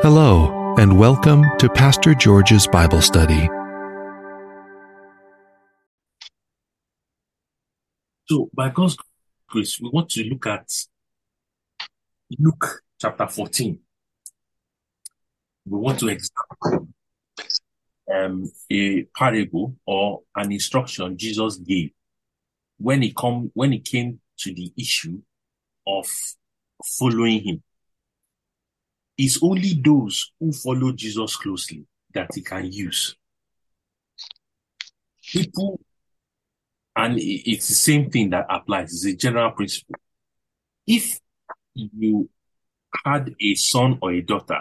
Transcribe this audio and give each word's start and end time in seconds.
Hello, 0.00 0.76
and 0.78 0.96
welcome 0.96 1.44
to 1.58 1.68
Pastor 1.68 2.14
George's 2.14 2.68
Bible 2.68 3.02
Study. 3.02 3.48
So, 8.26 8.48
by 8.54 8.68
God's 8.68 8.96
grace, 9.48 9.80
we 9.80 9.90
want 9.92 10.08
to 10.10 10.22
look 10.22 10.46
at 10.46 10.70
Luke 12.38 12.82
chapter 13.00 13.26
14. 13.26 13.76
We 15.66 15.78
want 15.80 15.98
to 15.98 16.08
examine 16.10 16.94
um, 18.14 18.52
a 18.70 19.02
parable 19.16 19.74
or 19.84 20.20
an 20.36 20.52
instruction 20.52 21.18
Jesus 21.18 21.56
gave 21.56 21.90
when 22.78 23.02
he 23.02 23.12
come 23.12 23.50
when 23.52 23.72
he 23.72 23.80
came 23.80 24.20
to 24.38 24.54
the 24.54 24.72
issue 24.76 25.20
of 25.84 26.06
following 26.84 27.40
him. 27.40 27.62
It's 29.18 29.42
only 29.42 29.80
those 29.84 30.32
who 30.38 30.52
follow 30.52 30.92
Jesus 30.92 31.34
closely 31.36 31.84
that 32.14 32.30
he 32.32 32.40
can 32.40 32.70
use. 32.72 33.16
People, 35.32 35.80
and 36.94 37.18
it's 37.18 37.68
the 37.68 37.74
same 37.74 38.10
thing 38.10 38.30
that 38.30 38.46
applies. 38.48 38.92
It's 38.92 39.04
a 39.04 39.16
general 39.16 39.50
principle. 39.50 39.96
If 40.86 41.18
you 41.74 42.30
had 43.04 43.34
a 43.40 43.54
son 43.56 43.98
or 44.00 44.12
a 44.12 44.22
daughter 44.22 44.60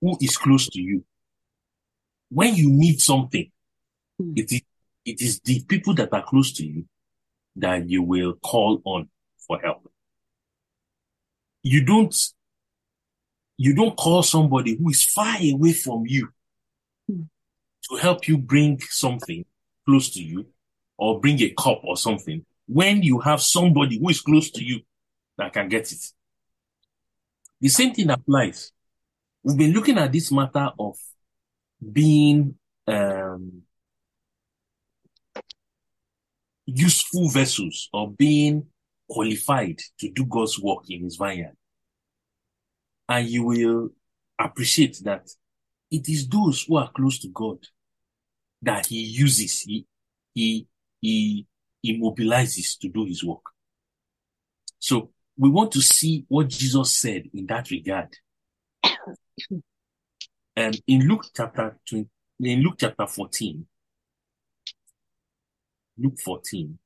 who 0.00 0.16
is 0.20 0.36
close 0.36 0.68
to 0.68 0.80
you, 0.80 1.04
when 2.30 2.54
you 2.54 2.70
need 2.70 3.00
something, 3.00 3.50
hmm. 4.18 4.32
it 4.36 4.52
is, 4.52 4.62
it 5.04 5.20
is 5.22 5.40
the 5.40 5.64
people 5.64 5.94
that 5.94 6.12
are 6.12 6.24
close 6.24 6.52
to 6.54 6.66
you 6.66 6.84
that 7.56 7.88
you 7.88 8.02
will 8.02 8.34
call 8.34 8.82
on 8.84 9.08
for 9.46 9.60
help. 9.60 9.90
You 11.62 11.84
don't, 11.84 12.14
you 13.56 13.74
don't 13.74 13.96
call 13.96 14.22
somebody 14.22 14.76
who 14.76 14.90
is 14.90 15.04
far 15.04 15.36
away 15.40 15.72
from 15.72 16.04
you 16.06 16.28
to 17.08 17.96
help 17.96 18.26
you 18.26 18.38
bring 18.38 18.80
something 18.80 19.44
close 19.86 20.10
to 20.10 20.22
you 20.22 20.46
or 20.96 21.20
bring 21.20 21.40
a 21.42 21.50
cup 21.50 21.80
or 21.84 21.96
something 21.96 22.44
when 22.66 23.02
you 23.02 23.20
have 23.20 23.40
somebody 23.40 23.98
who 23.98 24.08
is 24.08 24.20
close 24.20 24.50
to 24.50 24.64
you 24.64 24.80
that 25.36 25.52
can 25.52 25.68
get 25.68 25.90
it. 25.92 26.02
The 27.60 27.68
same 27.68 27.92
thing 27.92 28.10
applies. 28.10 28.72
We've 29.42 29.58
been 29.58 29.72
looking 29.72 29.98
at 29.98 30.12
this 30.12 30.32
matter 30.32 30.70
of 30.78 30.96
being 31.92 32.54
um, 32.86 33.62
useful 36.66 37.28
vessels 37.28 37.88
or 37.92 38.10
being 38.10 38.66
qualified 39.08 39.78
to 39.98 40.10
do 40.10 40.24
God's 40.24 40.58
work 40.58 40.84
in 40.88 41.04
his 41.04 41.16
vineyard. 41.16 41.56
And 43.08 43.28
you 43.28 43.44
will 43.44 43.90
appreciate 44.38 45.00
that 45.04 45.28
it 45.90 46.08
is 46.08 46.28
those 46.28 46.62
who 46.62 46.76
are 46.76 46.90
close 46.90 47.18
to 47.20 47.28
God 47.28 47.58
that 48.62 48.86
he 48.86 49.02
uses, 49.02 49.60
he, 49.60 49.86
he, 50.34 50.66
he, 51.00 51.46
he 51.82 52.00
mobilizes 52.00 52.78
to 52.78 52.88
do 52.88 53.04
his 53.04 53.22
work. 53.22 53.42
So 54.78 55.10
we 55.36 55.50
want 55.50 55.72
to 55.72 55.82
see 55.82 56.24
what 56.28 56.48
Jesus 56.48 56.96
said 56.96 57.24
in 57.32 57.46
that 57.46 57.70
regard. 57.70 58.16
Um, 60.56 60.70
in 60.86 61.08
Luke 61.08 61.24
chapter 61.34 61.76
20, 61.88 62.08
in 62.42 62.62
Luke 62.62 62.76
chapter 62.78 63.08
14, 63.08 63.66
Luke 65.98 66.16
14, 66.24 66.78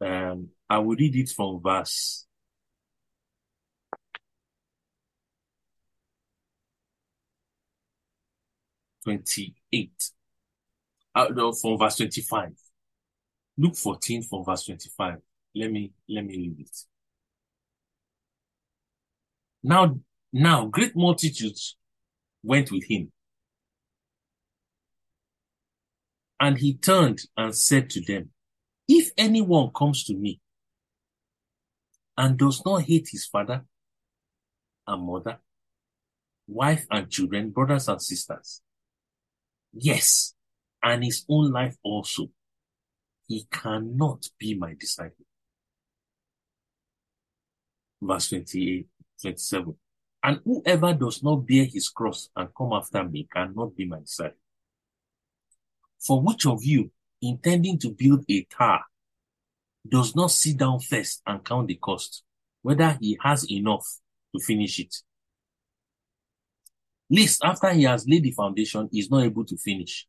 um, 0.00 0.48
I 0.70 0.78
will 0.78 0.96
read 0.96 1.14
it 1.14 1.28
from 1.28 1.60
verse 1.62 2.24
twenty-eight. 9.04 10.10
Uh, 11.14 11.28
no, 11.32 11.52
from 11.52 11.78
verse 11.78 11.96
twenty-five. 11.96 12.52
Luke 13.56 13.76
fourteen 13.76 14.22
from 14.22 14.44
verse 14.44 14.64
twenty-five. 14.64 15.18
Let 15.54 15.70
me 15.70 15.92
let 16.08 16.24
me 16.24 16.36
read 16.36 16.60
it. 16.60 16.76
Now, 19.62 19.98
now 20.32 20.66
great 20.66 20.96
multitudes 20.96 21.76
went 22.42 22.70
with 22.72 22.84
him. 22.84 23.12
And 26.40 26.58
he 26.58 26.74
turned 26.74 27.20
and 27.36 27.56
said 27.56 27.88
to 27.90 28.00
them, 28.02 28.30
If 28.86 29.12
anyone 29.16 29.70
comes 29.74 30.04
to 30.04 30.14
me 30.14 30.40
and 32.18 32.36
does 32.36 32.62
not 32.66 32.82
hate 32.82 33.08
his 33.10 33.24
father 33.24 33.64
and 34.86 35.06
mother, 35.06 35.38
wife 36.46 36.86
and 36.90 37.08
children, 37.08 37.50
brothers 37.50 37.88
and 37.88 38.02
sisters, 38.02 38.60
yes, 39.74 40.34
and 40.82 41.04
his 41.04 41.24
own 41.28 41.50
life 41.50 41.76
also, 41.82 42.28
he 43.26 43.46
cannot 43.50 44.28
be 44.38 44.54
my 44.54 44.74
disciple. 44.74 45.24
Verse 48.00 48.28
28, 48.28 48.86
27. 49.20 49.74
And 50.22 50.40
whoever 50.44 50.94
does 50.94 51.22
not 51.22 51.46
bear 51.46 51.64
his 51.64 51.88
cross 51.88 52.28
and 52.36 52.48
come 52.56 52.72
after 52.72 53.04
me 53.04 53.26
cannot 53.30 53.76
be 53.76 53.86
my 53.86 54.00
disciple. 54.00 54.38
For 56.00 56.20
which 56.20 56.46
of 56.46 56.64
you, 56.64 56.90
intending 57.22 57.78
to 57.78 57.90
build 57.90 58.24
a 58.28 58.44
tower, 58.44 58.84
does 59.86 60.14
not 60.14 60.30
sit 60.30 60.58
down 60.58 60.80
first 60.80 61.22
and 61.26 61.44
count 61.44 61.68
the 61.68 61.74
cost, 61.76 62.22
whether 62.62 62.96
he 63.00 63.18
has 63.22 63.50
enough 63.50 63.86
to 64.34 64.42
finish 64.42 64.80
it? 64.80 64.94
Least 67.10 67.42
after 67.44 67.70
he 67.72 67.84
has 67.84 68.06
laid 68.08 68.22
the 68.22 68.30
foundation, 68.30 68.88
he 68.90 69.00
is 69.00 69.10
not 69.10 69.24
able 69.24 69.44
to 69.44 69.56
finish. 69.56 70.06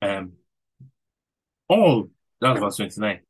Um, 0.00 0.32
all, 1.68 2.08
that's 2.40 2.60
verse 2.60 2.76
29. 2.76 3.20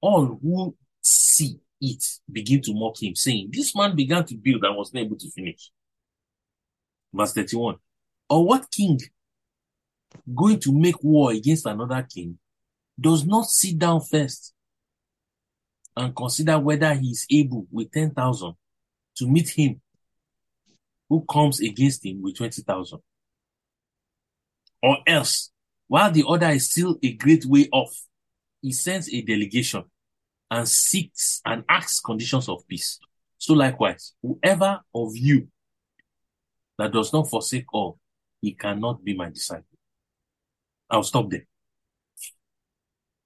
All 0.00 0.26
who 0.26 0.76
see 1.02 1.60
it 1.80 2.04
begin 2.30 2.60
to 2.62 2.74
mock 2.74 3.02
him, 3.02 3.14
saying, 3.14 3.50
This 3.52 3.74
man 3.74 3.94
began 3.94 4.24
to 4.24 4.36
build 4.36 4.64
and 4.64 4.76
was 4.76 4.92
not 4.92 5.04
able 5.04 5.16
to 5.16 5.30
finish. 5.30 5.70
Verse 7.12 7.32
31. 7.32 7.76
Or 8.30 8.46
what 8.46 8.70
king 8.70 8.98
going 10.34 10.60
to 10.60 10.72
make 10.72 11.02
war 11.02 11.32
against 11.32 11.66
another 11.66 12.06
king 12.08 12.38
does 13.00 13.24
not 13.26 13.46
sit 13.46 13.78
down 13.78 14.00
first 14.00 14.54
and 15.98 16.14
consider 16.14 16.58
whether 16.60 16.94
he 16.94 17.10
is 17.10 17.26
able 17.28 17.66
with 17.72 17.90
10,000 17.90 18.54
to 19.16 19.26
meet 19.26 19.48
him 19.50 19.80
who 21.08 21.24
comes 21.28 21.60
against 21.60 22.06
him 22.06 22.22
with 22.22 22.36
20,000? 22.36 23.00
Or 24.80 24.98
else, 25.06 25.50
while 25.88 26.12
the 26.12 26.24
other 26.26 26.50
is 26.50 26.70
still 26.70 26.98
a 27.02 27.12
great 27.14 27.44
way 27.46 27.68
off, 27.72 27.92
he 28.62 28.70
sends 28.72 29.12
a 29.12 29.22
delegation 29.22 29.84
and 30.50 30.68
seeks 30.68 31.40
and 31.44 31.64
asks 31.68 32.00
conditions 32.00 32.48
of 32.48 32.66
peace. 32.68 33.00
So 33.38 33.54
likewise, 33.54 34.14
whoever 34.22 34.80
of 34.94 35.16
you 35.16 35.48
that 36.78 36.92
does 36.92 37.12
not 37.12 37.28
forsake 37.28 37.66
all, 37.74 37.98
he 38.40 38.54
cannot 38.54 39.04
be 39.04 39.16
my 39.16 39.30
disciple. 39.30 39.64
I'll 40.88 41.02
stop 41.02 41.28
there. 41.28 41.46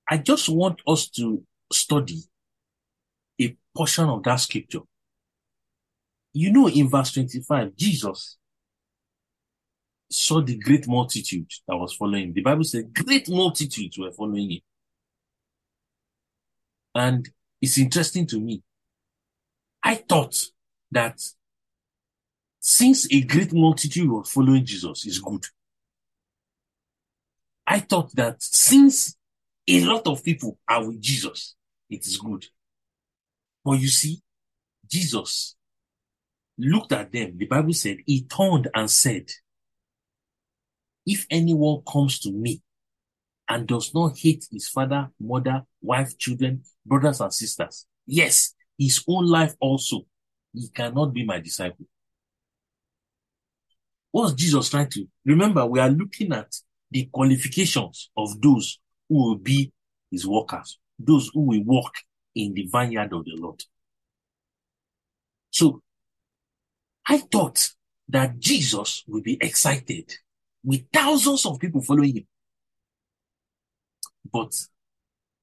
I 0.09 0.16
just 0.16 0.49
want 0.49 0.81
us 0.87 1.09
to 1.10 1.44
study 1.71 2.22
portion 3.75 4.09
of 4.09 4.22
that 4.25 4.37
scripture. 4.37 4.81
You 6.34 6.53
know, 6.53 6.69
in 6.69 6.88
verse 6.88 7.12
25, 7.12 7.77
Jesus 7.77 8.38
saw 10.10 10.43
the 10.43 10.59
great 10.59 10.87
multitude 10.88 11.50
that 11.66 11.77
was 11.77 11.94
following 11.94 12.28
him. 12.28 12.33
The 12.33 12.43
Bible 12.43 12.65
said 12.65 12.94
great 12.94 13.28
multitudes 13.28 13.99
were 13.99 14.12
following 14.12 14.50
him. 14.50 14.60
And 16.94 17.28
it's 17.60 17.78
interesting 17.78 18.27
to 18.28 18.41
me. 18.41 18.63
I 19.83 19.97
thought 19.97 20.36
that 20.91 21.21
since 22.60 23.13
a 23.13 23.22
great 23.22 23.53
multitude 23.53 24.09
was 24.09 24.30
following 24.30 24.65
Jesus 24.65 25.07
is 25.07 25.19
good. 25.19 25.45
I 27.66 27.80
thought 27.80 28.15
that 28.15 28.42
since 28.42 29.16
a 29.66 29.84
lot 29.84 30.07
of 30.07 30.22
people 30.22 30.59
are 30.69 30.86
with 30.86 31.01
Jesus, 31.01 31.54
it 31.89 32.07
is 32.07 32.19
good. 32.19 32.47
But 33.64 33.80
you 33.80 33.88
see, 33.88 34.20
Jesus 34.88 35.56
looked 36.59 36.92
at 36.92 37.12
them. 37.12 37.38
The 37.38 37.47
Bible 37.47 37.72
said 37.72 37.98
he 38.06 38.24
turned 38.24 38.68
and 38.74 38.91
said, 38.91 39.30
if 41.06 41.26
anyone 41.30 41.82
comes 41.91 42.18
to 42.20 42.32
me 42.32 42.62
and 43.48 43.66
does 43.66 43.92
not 43.94 44.16
hate 44.18 44.47
his 44.53 44.68
father, 44.68 45.10
mother, 45.20 45.62
wife, 45.80 46.16
children, 46.18 46.62
brothers 46.86 47.20
and 47.20 47.32
sisters, 47.32 47.86
yes, 48.06 48.54
his 48.78 49.03
own 49.09 49.26
life 49.26 49.54
also, 49.60 50.03
he 50.53 50.68
cannot 50.68 51.12
be 51.12 51.24
my 51.24 51.41
disciple. 51.41 51.86
What's 54.10 54.34
Jesus 54.34 54.68
trying 54.68 54.91
to? 54.91 55.06
Remember, 55.24 55.64
we 55.66 55.80
are 55.80 55.88
looking 55.88 56.32
at 56.32 56.54
the 56.91 57.09
qualifications 57.10 58.10
of 58.16 58.41
those 58.41 58.78
who 59.09 59.16
will 59.16 59.38
be 59.38 59.72
his 60.10 60.26
workers, 60.26 60.78
those 60.98 61.30
who 61.32 61.41
will 61.41 61.64
walk 61.64 61.94
in 62.34 62.55
the 62.55 62.69
vineyard 62.71 63.13
of 63.13 63.25
the 63.25 63.37
Lord. 63.37 63.63
So 65.51 65.83
I 67.07 67.19
thought 67.19 67.71
that 68.09 68.39
Jesus 68.39 69.05
would 69.07 69.25
be 69.25 69.39
excited 69.41 70.13
with 70.65 70.84
thousands 70.93 71.45
of 71.47 71.59
people 71.59 71.83
following 71.83 72.17
him. 72.17 72.27
But 74.31 74.55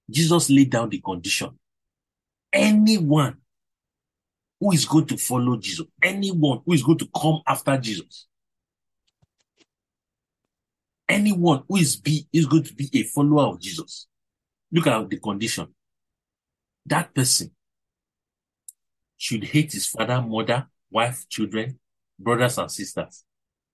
Jesus 0.09 0.49
laid 0.49 0.71
down 0.71 0.89
the 0.89 0.99
condition. 0.99 1.57
Anyone 2.51 3.37
who 4.59 4.71
is 4.71 4.85
going 4.85 5.05
to 5.07 5.17
follow 5.17 5.57
Jesus, 5.57 5.85
anyone 6.01 6.61
who 6.65 6.73
is 6.73 6.83
going 6.83 6.97
to 6.97 7.09
come 7.15 7.41
after 7.45 7.77
Jesus, 7.77 8.27
anyone 11.07 11.63
who 11.67 11.77
is 11.77 11.95
be 11.95 12.27
is 12.33 12.45
going 12.45 12.63
to 12.63 12.73
be 12.73 12.89
a 12.93 13.03
follower 13.03 13.53
of 13.53 13.59
Jesus. 13.59 14.07
Look 14.71 14.87
at 14.87 15.09
the 15.09 15.17
condition. 15.17 15.67
That 16.89 17.13
person 17.13 17.51
should 19.15 19.43
hate 19.43 19.73
his 19.73 19.85
father, 19.85 20.21
mother, 20.21 20.67
wife, 20.89 21.29
children, 21.29 21.79
brothers, 22.17 22.57
and 22.57 22.71
sisters. 22.71 23.23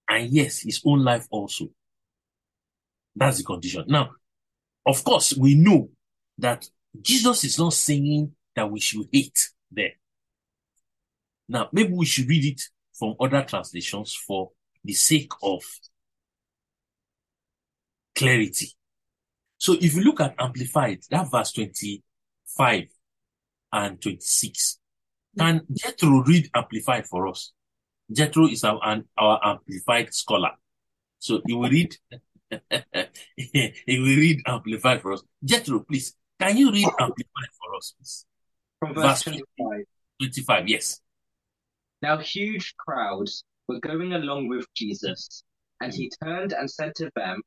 And 0.08 0.30
yes, 0.30 0.60
his 0.60 0.82
own 0.86 1.04
life 1.04 1.26
also. 1.32 1.70
That's 3.16 3.38
the 3.38 3.44
condition. 3.46 3.86
Now, 3.88 4.12
of 4.86 5.02
course, 5.04 5.34
we 5.38 5.56
know 5.56 5.90
that 6.38 6.68
Jesus 7.02 7.46
is 7.46 7.58
not 7.58 7.74
saying 7.74 8.34
that 8.54 8.70
we 8.70 8.82
should 8.82 9.08
hate 9.12 9.50
there. 9.72 9.94
Now, 11.48 11.70
maybe 11.72 11.94
we 11.94 12.06
should 12.06 12.28
read 12.28 12.44
it 12.44 12.62
from 12.94 13.16
other 13.20 13.44
translations 13.44 14.14
for 14.14 14.52
the 14.84 14.94
sake 14.94 15.32
of 15.42 15.64
clarity. 18.14 18.72
So 19.58 19.74
if 19.80 19.96
you 19.96 20.04
look 20.04 20.20
at 20.20 20.36
Amplified, 20.38 21.00
that 21.10 21.32
verse 21.32 21.54
25 21.54 22.88
and 23.76 24.02
26, 24.02 24.80
hmm. 25.36 25.40
can 25.40 25.62
Jethro 25.72 26.24
read 26.24 26.50
Amplified 26.56 27.06
for 27.06 27.28
us? 27.28 27.52
Jethro 28.12 28.48
is 28.48 28.64
our, 28.64 28.80
an, 28.84 29.06
our 29.18 29.40
Amplified 29.44 30.14
scholar. 30.14 30.52
So 31.20 31.42
he 31.46 31.54
will 31.54 31.70
read, 31.70 31.96
he 33.36 34.00
will 34.00 34.18
read 34.18 34.42
Amplified 34.46 35.02
for 35.02 35.14
us. 35.14 35.24
Jethro, 35.44 35.80
please, 35.82 36.16
can 36.40 36.58
you 36.58 36.72
read 36.72 36.88
Amplified 37.00 37.50
for 37.60 37.76
us, 37.76 37.94
please? 37.98 38.26
From 38.80 38.94
verse 38.94 39.24
25. 39.24 39.86
25, 40.22 40.70
yes. 40.70 41.02
Now 42.02 42.18
huge 42.18 42.76
crowds 42.78 43.44
were 43.68 43.80
going 43.80 44.14
along 44.14 44.48
with 44.48 44.66
Jesus, 44.76 45.44
and 45.82 45.94
he 45.94 46.12
turned 46.24 46.54
and 46.54 46.70
said 46.70 46.94
to 46.98 47.10
them, 47.16 47.42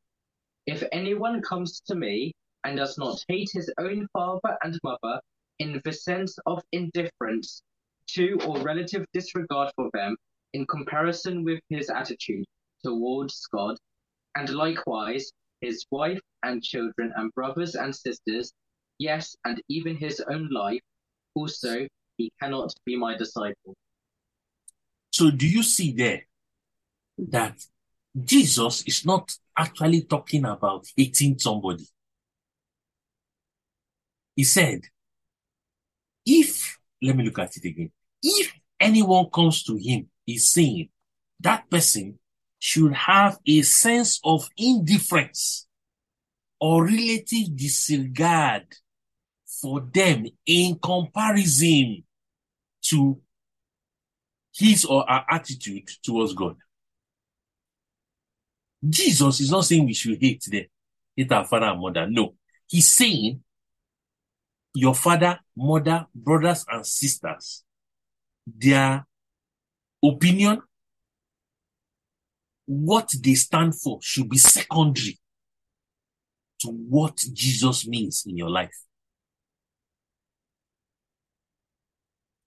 If 0.66 0.82
anyone 0.92 1.40
comes 1.42 1.81
to 1.86 1.94
me 1.94 2.32
and 2.64 2.76
does 2.76 2.98
not 2.98 3.24
hate 3.28 3.50
his 3.52 3.72
own 3.78 4.08
father 4.12 4.58
and 4.62 4.78
mother 4.82 5.20
in 5.58 5.81
the 5.84 5.93
sense 5.93 6.38
of 6.46 6.62
indifference 6.72 7.62
to 8.08 8.38
or 8.46 8.58
relative 8.60 9.05
disregard 9.12 9.70
for 9.76 9.90
them 9.93 10.16
in 10.55 10.66
comparison 10.66 11.44
with 11.44 11.60
his 11.69 11.90
attitude 11.90 12.44
towards 12.84 13.46
God, 13.52 13.76
and 14.37 14.49
likewise 14.50 15.31
his 15.60 15.84
wife 15.90 16.20
and 16.43 16.62
children 16.62 17.12
and 17.16 17.32
brothers 17.34 17.75
and 17.75 17.94
sisters, 17.94 18.52
yes, 18.99 19.37
and 19.44 19.60
even 19.69 19.96
his 19.96 20.22
own 20.31 20.49
life, 20.50 20.81
also 21.34 21.87
he 22.16 22.32
cannot 22.40 22.72
be 22.84 22.96
my 22.96 23.16
disciple. 23.16 23.75
So 25.10 25.31
do 25.31 25.46
you 25.46 25.62
see 25.62 25.93
there 25.93 26.22
that 27.19 27.58
Jesus 28.25 28.82
is 28.82 29.05
not 29.05 29.37
actually 29.56 30.02
talking 30.02 30.44
about 30.44 30.87
hating 30.96 31.38
somebody? 31.38 31.87
He 34.37 34.44
said, 34.44 34.82
if, 36.28 36.78
let 37.02 37.16
me 37.16 37.25
look 37.25 37.38
at 37.38 37.56
it 37.56 37.64
again. 37.64 37.90
If 38.22 38.52
anyone 38.78 39.26
comes 39.32 39.62
to 39.64 39.76
him, 39.76 40.08
he's 40.26 40.50
saying 40.50 40.90
that 41.40 41.69
person 41.70 42.19
should 42.58 42.92
have 42.92 43.38
a 43.46 43.62
sense 43.62 44.20
of 44.25 44.48
indifference 44.56 45.66
or 46.60 46.84
relative 46.84 47.56
disregard 47.56 48.66
for 49.46 49.80
them 49.80 50.26
in 50.44 50.78
comparison 50.82 52.04
to 52.82 53.20
his 54.54 54.84
or 54.84 55.04
her 55.08 55.24
attitude 55.31 55.88
towards 56.02 56.34
God. 56.34 56.56
Jesus 58.88 59.40
is 59.40 59.50
not 59.50 59.64
saying 59.64 59.86
we 59.86 59.94
should 59.94 60.20
hate 60.20 60.44
them, 60.50 60.64
hate 61.16 61.32
our 61.32 61.44
father 61.44 61.66
and 61.66 61.81
mother. 61.81 62.06
No. 62.08 62.34
He's 62.66 62.90
saying 62.90 63.42
your 64.78 64.94
father, 64.94 65.40
mother, 65.56 66.06
brothers, 66.14 66.64
and 66.70 66.86
sisters, 66.86 67.64
their 68.46 69.04
opinion, 70.04 70.62
what 72.66 73.12
they 73.20 73.34
stand 73.34 73.75
for 73.75 73.98
should 74.00 74.28
be 74.28 74.38
secondary 74.38 75.19
to 76.60 76.69
what 76.69 77.16
Jesus 77.32 77.88
means 77.88 78.25
in 78.25 78.36
your 78.36 78.50
life. 78.50 78.76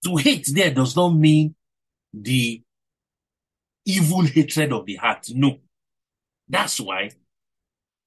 To 0.06 0.16
hate 0.16 0.48
there 0.54 0.74
does 0.74 0.96
not 0.96 1.10
mean 1.10 1.54
the 2.14 2.62
evil 3.86 4.22
hatred 4.22 4.72
of 4.72 4.86
the 4.86 4.96
heart. 4.96 5.28
No. 5.34 5.58
That's 6.48 6.80
why 6.80 7.12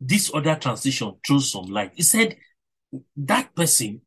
this 0.01 0.31
other 0.33 0.57
transition 0.57 1.13
throws 1.27 1.53
some 1.53 1.67
light. 1.67 1.93
He 1.95 2.03
said 2.03 2.37
that 3.17 3.55
person 3.55 4.01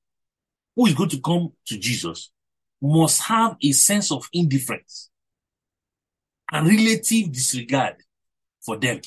who 0.77 0.85
is 0.85 0.93
going 0.93 1.09
to 1.09 1.19
come 1.19 1.51
to 1.65 1.77
Jesus 1.77 2.31
must 2.79 3.23
have 3.23 3.57
a 3.61 3.71
sense 3.71 4.11
of 4.11 4.29
indifference 4.31 5.09
and 6.51 6.67
relative 6.67 7.31
disregard 7.31 7.95
for 8.63 8.77
them 8.77 9.01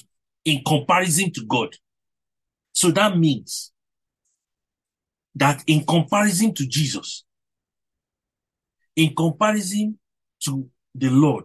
in 0.45 0.63
comparison 0.67 1.33
to 1.33 1.45
God. 1.47 1.77
So 2.73 2.91
that 2.91 3.17
means 3.17 3.73
that 5.37 5.63
in 5.69 5.85
comparison 5.85 6.53
to 6.55 6.67
Jesus, 6.67 7.25
in 8.97 9.15
comparison 9.15 9.97
to 10.41 10.69
the 10.95 11.09
Lord, 11.09 11.45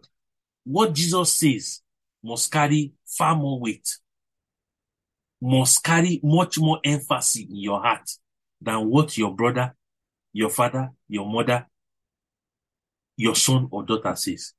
what 0.63 0.93
Jesus 0.93 1.33
says 1.33 1.81
must 2.23 2.51
carry 2.51 2.93
far 3.05 3.35
more 3.35 3.59
weight, 3.59 3.87
must 5.39 5.83
carry 5.83 6.19
much 6.23 6.57
more 6.57 6.79
emphasis 6.83 7.43
in 7.43 7.55
your 7.57 7.79
heart 7.79 8.09
than 8.59 8.89
what 8.89 9.15
your 9.17 9.35
brother, 9.35 9.75
your 10.35 10.49
father, 10.49 10.91
your 11.07 11.25
mother, 11.25 11.65
your 13.15 13.35
son 13.35 13.69
or 13.71 13.83
daughter 13.83 14.13
says. 14.17 14.51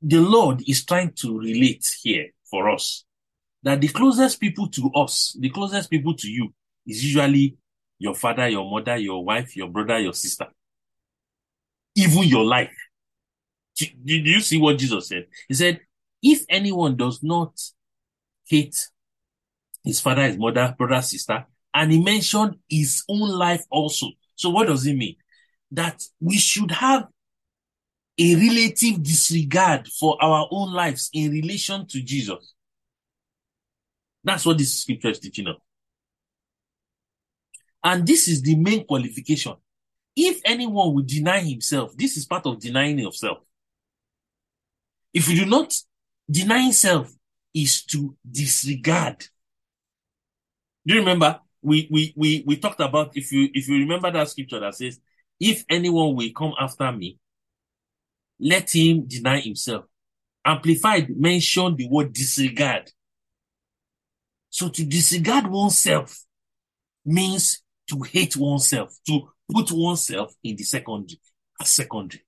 The 0.00 0.20
Lord 0.20 0.62
is 0.66 0.86
trying 0.86 1.12
to 1.16 1.38
relate 1.38 1.86
here 2.02 2.28
for 2.50 2.70
us 2.70 3.04
that 3.62 3.82
the 3.82 3.88
closest 3.88 4.40
people 4.40 4.68
to 4.68 4.90
us, 4.94 5.36
the 5.38 5.50
closest 5.50 5.90
people 5.90 6.14
to 6.14 6.30
you 6.30 6.54
is 6.86 7.04
usually 7.04 7.58
your 7.98 8.14
father, 8.14 8.48
your 8.48 8.70
mother, 8.70 8.96
your 8.96 9.22
wife, 9.22 9.54
your 9.54 9.68
brother, 9.68 9.98
your 9.98 10.14
sister, 10.14 10.46
even 11.94 12.22
your 12.22 12.46
life. 12.46 12.74
Did 13.76 14.26
you 14.26 14.40
see 14.40 14.56
what 14.56 14.78
Jesus 14.78 15.08
said? 15.08 15.26
He 15.46 15.52
said, 15.52 15.80
if 16.22 16.42
anyone 16.48 16.96
does 16.96 17.22
not 17.22 17.52
hate 18.46 18.88
his 19.84 20.00
father, 20.00 20.22
his 20.22 20.38
mother, 20.38 20.74
brother, 20.78 21.02
sister, 21.02 21.46
and 21.74 21.92
he 21.92 22.02
mentioned 22.02 22.56
his 22.68 23.04
own 23.08 23.28
life 23.28 23.64
also. 23.70 24.06
So 24.34 24.50
what 24.50 24.68
does 24.68 24.86
it 24.86 24.94
mean? 24.94 25.16
That 25.70 26.02
we 26.20 26.36
should 26.36 26.70
have 26.70 27.06
a 28.18 28.34
relative 28.34 29.02
disregard 29.02 29.86
for 29.88 30.16
our 30.22 30.48
own 30.50 30.72
lives 30.72 31.10
in 31.12 31.30
relation 31.30 31.86
to 31.86 32.02
Jesus. 32.02 32.54
That's 34.24 34.44
what 34.44 34.58
this 34.58 34.82
scripture 34.82 35.10
is 35.10 35.20
teaching 35.20 35.46
us. 35.46 35.56
And 37.84 38.06
this 38.06 38.26
is 38.28 38.42
the 38.42 38.56
main 38.56 38.84
qualification. 38.84 39.54
If 40.16 40.40
anyone 40.44 40.94
will 40.94 41.04
deny 41.04 41.40
himself, 41.40 41.96
this 41.96 42.16
is 42.16 42.26
part 42.26 42.44
of 42.46 42.58
denying 42.58 42.98
yourself. 42.98 43.38
If 45.14 45.28
you 45.28 45.44
do 45.44 45.46
not 45.46 45.72
deny 46.28 46.70
self 46.70 47.12
is 47.54 47.84
to 47.86 48.16
disregard. 48.28 49.26
Do 50.86 50.94
you 50.94 51.00
remember? 51.00 51.40
We, 51.68 51.86
we, 51.90 52.14
we, 52.16 52.44
we 52.46 52.56
talked 52.56 52.80
about, 52.80 53.16
if 53.16 53.30
you, 53.30 53.48
if 53.52 53.68
you 53.68 53.76
remember 53.78 54.10
that 54.10 54.28
scripture 54.28 54.58
that 54.60 54.74
says, 54.74 54.98
if 55.38 55.64
anyone 55.68 56.16
will 56.16 56.30
come 56.36 56.54
after 56.58 56.90
me, 56.90 57.18
let 58.40 58.74
him 58.74 59.06
deny 59.06 59.40
himself. 59.40 59.84
Amplified 60.44 61.10
mentioned 61.10 61.76
the 61.76 61.88
word 61.88 62.12
disregard. 62.12 62.90
So 64.50 64.70
to 64.70 64.84
disregard 64.84 65.46
oneself 65.46 66.24
means 67.04 67.62
to 67.90 68.00
hate 68.02 68.36
oneself, 68.36 68.96
to 69.06 69.28
put 69.52 69.70
oneself 69.70 70.34
in 70.42 70.56
the 70.56 70.64
secondary, 70.64 71.20
as 71.60 71.70
secondary. 71.70 72.24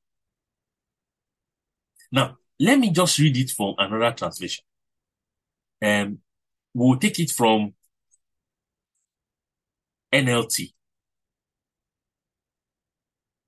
Now, 2.13 2.37
let 2.59 2.79
me 2.79 2.91
just 2.91 3.19
read 3.19 3.37
it 3.37 3.51
from 3.51 3.75
another 3.79 4.13
translation. 4.15 4.65
Um, 5.83 6.19
we'll 6.75 6.99
take 6.99 7.19
it 7.19 7.31
from 7.31 7.73
NLT. 10.13 10.73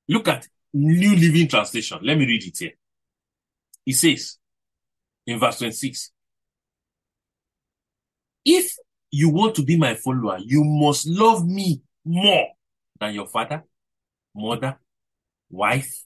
Look 0.08 0.28
at 0.28 0.46
New 0.74 1.16
Living 1.16 1.48
Translation. 1.48 1.98
Let 2.02 2.18
me 2.18 2.26
read 2.26 2.44
it 2.44 2.58
here. 2.58 2.72
It 3.86 3.94
says 3.94 4.38
in 5.26 5.38
verse 5.38 5.58
26 5.58 6.12
If 8.44 8.74
you 9.10 9.28
want 9.30 9.54
to 9.56 9.62
be 9.64 9.76
my 9.76 9.94
follower, 9.94 10.38
you 10.38 10.64
must 10.64 11.06
love 11.06 11.46
me 11.46 11.82
more 12.04 12.48
than 12.98 13.14
your 13.14 13.26
father, 13.26 13.64
mother, 14.34 14.78
wife, 15.50 16.04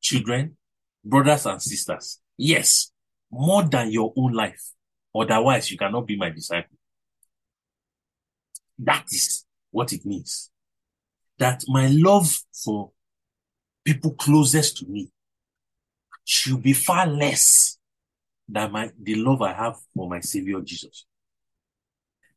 children, 0.00 0.56
brothers, 1.04 1.46
and 1.46 1.60
sisters. 1.60 2.20
Yes, 2.36 2.92
more 3.30 3.64
than 3.64 3.90
your 3.90 4.12
own 4.16 4.32
life. 4.32 4.72
Otherwise, 5.14 5.70
you 5.70 5.78
cannot 5.78 6.06
be 6.06 6.16
my 6.16 6.30
disciple. 6.30 6.76
That 8.78 9.06
is 9.10 9.45
what 9.76 9.92
it 9.92 10.06
means. 10.06 10.50
That 11.38 11.62
my 11.68 11.88
love 11.88 12.34
for 12.64 12.92
people 13.84 14.14
closest 14.14 14.78
to 14.78 14.86
me 14.86 15.10
should 16.24 16.62
be 16.62 16.72
far 16.72 17.06
less 17.06 17.76
than 18.48 18.72
my 18.72 18.90
the 18.98 19.16
love 19.16 19.42
I 19.42 19.52
have 19.52 19.76
for 19.94 20.08
my 20.08 20.20
Savior 20.20 20.62
Jesus. 20.62 21.04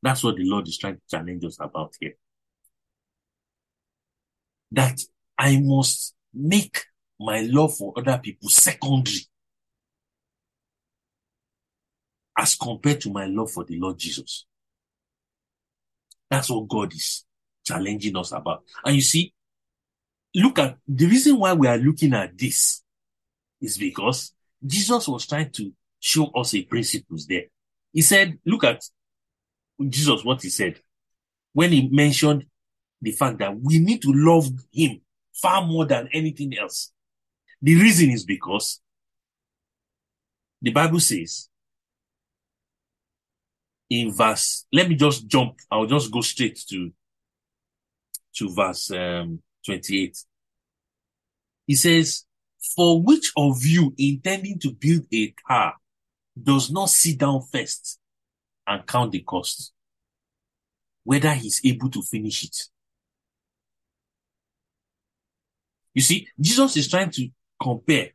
That's 0.01 0.21
what 0.21 0.35
the 0.35 0.43
Lord 0.43 0.67
is 0.67 0.77
trying 0.77 0.95
to 0.95 1.01
challenge 1.09 1.45
us 1.45 1.57
about 1.61 1.93
here. 2.01 2.15
That 4.73 4.99
I 5.37 5.61
must 5.61 6.15
make 6.33 6.83
my 7.17 7.39
love 7.41 7.77
for 7.77 7.93
other 7.95 8.19
people 8.21 8.49
secondary 8.49 9.21
as 12.37 12.55
compared 12.55 12.99
to 13.01 13.11
my 13.11 13.27
love 13.27 13.51
for 13.51 13.63
the 13.63 13.79
Lord 13.79 13.97
Jesus. 13.97 14.45
That's 16.29 16.49
what 16.49 16.67
God 16.67 16.93
is 16.93 17.25
challenging 17.69 18.17
us 18.17 18.31
about. 18.31 18.63
And 18.83 18.95
you 18.95 19.01
see, 19.01 19.33
look 20.35 20.59
at 20.59 20.77
the 20.87 21.05
reason 21.05 21.39
why 21.39 21.53
we 21.53 21.67
are 21.67 21.77
looking 21.77 22.13
at 22.13 22.37
this 22.37 22.83
is 23.61 23.77
because 23.77 24.33
Jesus 24.65 25.07
was 25.07 25.27
trying 25.27 25.51
to 25.51 25.71
show 25.99 26.27
us 26.35 26.53
a 26.53 26.63
principles 26.63 27.25
there. 27.27 27.43
He 27.93 28.01
said, 28.01 28.39
look 28.45 28.63
at 28.63 28.83
Jesus, 29.87 30.25
what 30.25 30.41
he 30.41 30.49
said 30.49 30.79
when 31.53 31.71
he 31.71 31.89
mentioned 31.89 32.45
the 33.01 33.11
fact 33.11 33.39
that 33.39 33.57
we 33.59 33.79
need 33.79 34.01
to 34.01 34.11
love 34.13 34.47
him 34.71 35.01
far 35.33 35.65
more 35.65 35.85
than 35.85 36.09
anything 36.13 36.57
else. 36.57 36.91
The 37.61 37.75
reason 37.75 38.09
is 38.09 38.25
because 38.25 38.81
the 40.61 40.71
Bible 40.71 40.99
says 40.99 41.49
in 43.89 44.11
verse, 44.11 44.65
let 44.71 44.87
me 44.87 44.95
just 44.95 45.27
jump, 45.27 45.55
I'll 45.71 45.85
just 45.85 46.11
go 46.11 46.21
straight 46.21 46.59
to, 46.69 46.91
to 48.39 48.53
verse 48.53 48.91
um, 48.91 49.41
28. 49.65 50.17
He 51.67 51.75
says, 51.75 52.25
For 52.75 53.01
which 53.01 53.31
of 53.37 53.63
you 53.63 53.93
intending 53.97 54.59
to 54.59 54.71
build 54.71 55.05
a 55.13 55.33
car 55.47 55.75
does 56.41 56.71
not 56.71 56.89
sit 56.89 57.19
down 57.19 57.41
first 57.51 57.99
and 58.65 58.87
count 58.87 59.11
the 59.11 59.19
cost, 59.19 59.73
whether 61.03 61.33
he's 61.33 61.61
able 61.63 61.89
to 61.89 62.01
finish 62.01 62.45
it? 62.45 62.57
You 65.93 66.01
see, 66.01 66.27
Jesus 66.39 66.77
is 66.77 66.87
trying 66.87 67.11
to 67.11 67.29
compare 67.61 68.09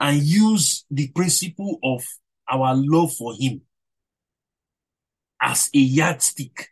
and 0.00 0.22
use 0.22 0.84
the 0.90 1.08
principle 1.08 1.78
of 1.82 2.04
our 2.50 2.74
love 2.74 3.14
for 3.14 3.34
him 3.38 3.60
as 5.40 5.70
a 5.72 5.78
yardstick 5.78 6.68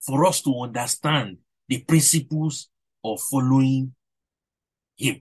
for 0.00 0.26
us 0.26 0.42
to 0.42 0.54
understand 0.60 1.38
the 1.68 1.78
principles 1.82 2.68
of 3.04 3.20
following 3.20 3.94
him. 4.96 5.20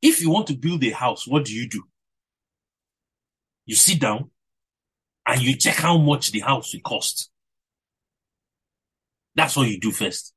If 0.00 0.22
you 0.22 0.30
want 0.30 0.46
to 0.46 0.54
build 0.54 0.82
a 0.84 0.90
house, 0.90 1.26
what 1.26 1.44
do 1.44 1.54
you 1.54 1.68
do? 1.68 1.82
You 3.66 3.76
sit 3.76 4.00
down 4.00 4.30
and 5.26 5.42
you 5.42 5.56
check 5.56 5.76
how 5.76 5.98
much 5.98 6.32
the 6.32 6.40
house 6.40 6.72
will 6.72 6.80
cost. 6.80 7.30
That's 9.34 9.56
what 9.56 9.68
you 9.68 9.78
do 9.78 9.92
first. 9.92 10.34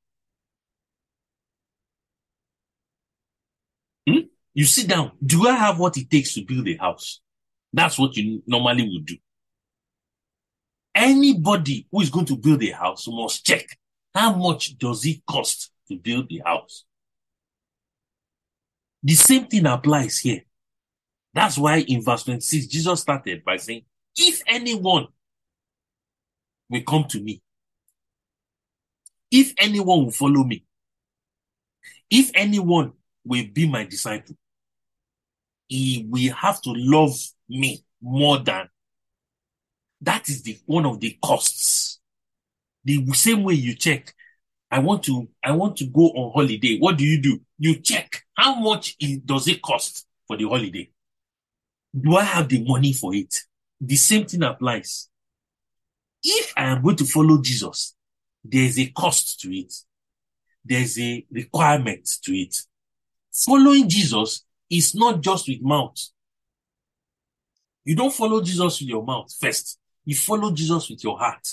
Hmm? 4.08 4.18
You 4.52 4.64
sit 4.64 4.88
down. 4.88 5.12
Do 5.24 5.48
I 5.48 5.54
have 5.54 5.78
what 5.78 5.96
it 5.96 6.10
takes 6.10 6.34
to 6.34 6.44
build 6.44 6.68
a 6.68 6.76
house? 6.76 7.20
That's 7.72 7.98
what 7.98 8.16
you 8.16 8.42
normally 8.46 8.88
would 8.88 9.06
do. 9.06 9.16
Anybody 10.94 11.88
who 11.90 12.02
is 12.02 12.10
going 12.10 12.26
to 12.26 12.36
build 12.36 12.62
a 12.62 12.70
house 12.70 13.06
must 13.08 13.44
check 13.44 13.66
how 14.14 14.34
much 14.34 14.78
does 14.78 15.04
it 15.06 15.24
cost 15.26 15.70
to 15.88 15.96
build 15.96 16.28
the 16.28 16.42
house. 16.44 16.84
The 19.02 19.14
same 19.14 19.46
thing 19.46 19.66
applies 19.66 20.18
here. 20.18 20.42
That's 21.34 21.58
why 21.58 21.78
in 21.80 22.02
verse 22.02 22.24
26, 22.24 22.66
Jesus 22.66 23.00
started 23.00 23.44
by 23.44 23.56
saying, 23.56 23.82
if 24.16 24.40
anyone 24.46 25.08
will 26.70 26.82
come 26.82 27.04
to 27.08 27.20
me, 27.20 27.42
if 29.30 29.52
anyone 29.58 30.04
will 30.04 30.12
follow 30.12 30.44
me, 30.44 30.64
if 32.08 32.30
anyone 32.34 32.92
will 33.24 33.44
be 33.52 33.68
my 33.68 33.84
disciple, 33.84 34.36
he 35.66 36.06
will 36.08 36.32
have 36.34 36.62
to 36.62 36.72
love 36.72 37.18
me 37.48 37.84
more 38.00 38.38
than 38.38 38.68
that 40.00 40.28
is 40.28 40.42
the 40.42 40.58
one 40.66 40.86
of 40.86 41.00
the 41.00 41.18
costs. 41.22 41.93
The 42.84 43.04
same 43.12 43.42
way 43.42 43.54
you 43.54 43.74
check, 43.74 44.14
I 44.70 44.80
want 44.80 45.04
to, 45.04 45.28
I 45.42 45.52
want 45.52 45.76
to 45.78 45.86
go 45.86 46.08
on 46.10 46.32
holiday. 46.32 46.78
What 46.78 46.98
do 46.98 47.04
you 47.04 47.20
do? 47.22 47.40
You 47.58 47.80
check 47.80 48.24
how 48.34 48.56
much 48.56 48.96
does 49.24 49.48
it 49.48 49.62
cost 49.62 50.06
for 50.26 50.36
the 50.36 50.44
holiday? 50.44 50.90
Do 51.98 52.16
I 52.16 52.24
have 52.24 52.48
the 52.48 52.64
money 52.64 52.92
for 52.92 53.14
it? 53.14 53.34
The 53.80 53.96
same 53.96 54.26
thing 54.26 54.42
applies. 54.42 55.08
If 56.22 56.52
I 56.56 56.64
am 56.64 56.82
going 56.82 56.96
to 56.96 57.04
follow 57.04 57.40
Jesus, 57.40 57.94
there's 58.42 58.78
a 58.78 58.86
cost 58.86 59.40
to 59.40 59.56
it. 59.56 59.72
There's 60.64 60.98
a 60.98 61.24
requirement 61.30 62.08
to 62.24 62.32
it. 62.32 62.56
Following 63.32 63.88
Jesus 63.88 64.44
is 64.70 64.94
not 64.94 65.20
just 65.20 65.48
with 65.48 65.62
mouth. 65.62 65.98
You 67.84 67.94
don't 67.94 68.14
follow 68.14 68.42
Jesus 68.42 68.80
with 68.80 68.88
your 68.88 69.04
mouth 69.04 69.32
first. 69.38 69.78
You 70.04 70.16
follow 70.16 70.50
Jesus 70.52 70.88
with 70.88 71.04
your 71.04 71.18
heart. 71.18 71.46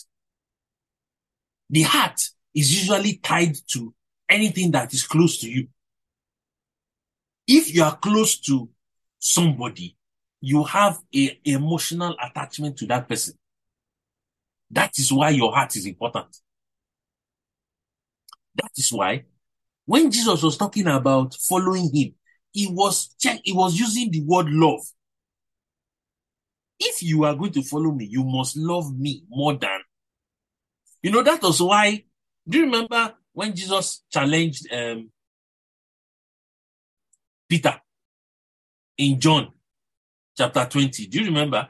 The 1.72 1.84
heart 1.84 2.22
is 2.54 2.72
usually 2.72 3.18
tied 3.18 3.56
to 3.72 3.94
anything 4.30 4.72
that 4.72 4.94
is 4.94 5.08
close 5.08 5.40
to 5.40 5.50
you. 5.50 5.68
If 7.48 7.74
you 7.74 7.84
are 7.84 7.98
close 7.98 8.40
to 8.42 8.70
somebody, 9.18 9.98
you 10.42 10.64
have 10.66 11.00
a 11.16 11.40
emotional 11.46 12.16
attachment 12.22 12.78
to 12.78 12.86
that 12.88 13.08
person. 13.08 13.36
That 14.70 14.92
is 14.98 15.12
why 15.12 15.30
your 15.30 15.54
heart 15.54 15.76
is 15.76 15.86
important. 15.86 16.38
That 18.56 18.72
is 18.78 18.92
why 18.92 19.24
when 19.86 20.12
Jesus 20.12 20.42
was 20.42 20.56
talking 20.56 20.88
about 20.88 21.36
following 21.36 21.94
him, 21.94 22.14
he 22.52 22.68
was 22.68 23.14
check, 23.20 23.42
he 23.44 23.52
was 23.52 23.78
using 23.78 24.12
the 24.12 24.22
word 24.22 24.48
love. 24.50 24.82
If 26.80 27.04
you 27.04 27.26
are 27.26 27.36
going 27.36 27.52
to 27.54 27.62
follow 27.62 27.92
me, 27.92 28.06
you 28.06 28.24
must 28.24 28.56
love 28.56 28.98
me 28.98 29.24
more 29.30 29.54
than. 29.54 29.81
You 31.04 31.12
know, 31.12 31.24
that 31.24 31.42
was 31.42 31.62
why. 31.62 32.04
Do 32.48 32.58
you 32.58 32.66
remember 32.66 33.14
when 33.34 33.56
Jesus 33.56 34.04
challenged 34.12 34.72
um, 34.74 35.10
Peter 37.50 37.80
in 38.98 39.20
John 39.20 39.52
chapter 40.38 40.66
20? 40.66 41.08
Do 41.08 41.20
you 41.20 41.26
remember? 41.26 41.70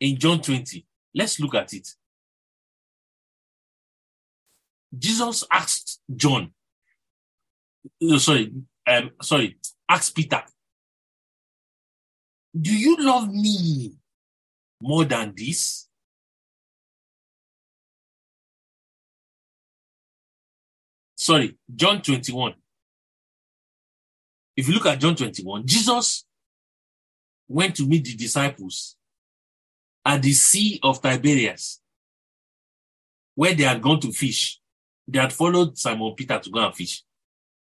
In 0.00 0.16
John 0.16 0.40
20. 0.40 0.86
Let's 1.14 1.38
look 1.40 1.54
at 1.54 1.72
it. 1.72 1.88
Jesus 4.96 5.44
asked 5.50 6.00
John, 6.14 6.52
no, 8.00 8.18
sorry, 8.18 8.52
um, 8.86 9.10
sorry, 9.22 9.56
asked 9.88 10.16
Peter, 10.16 10.42
do 12.58 12.76
you 12.76 12.96
love 12.98 13.32
me 13.32 13.92
more 14.82 15.04
than 15.04 15.32
this? 15.36 15.89
Sorry, 21.20 21.54
John 21.76 22.00
21. 22.00 22.54
If 24.56 24.66
you 24.66 24.72
look 24.72 24.86
at 24.86 24.98
John 24.98 25.14
21, 25.14 25.66
Jesus 25.66 26.24
went 27.46 27.76
to 27.76 27.86
meet 27.86 28.06
the 28.06 28.16
disciples 28.16 28.96
at 30.02 30.22
the 30.22 30.32
Sea 30.32 30.80
of 30.82 31.02
Tiberias, 31.02 31.82
where 33.34 33.52
they 33.52 33.64
had 33.64 33.82
gone 33.82 34.00
to 34.00 34.10
fish. 34.12 34.60
They 35.06 35.18
had 35.18 35.34
followed 35.34 35.76
Simon 35.76 36.14
Peter 36.16 36.38
to 36.38 36.48
go 36.48 36.64
and 36.64 36.74
fish. 36.74 37.04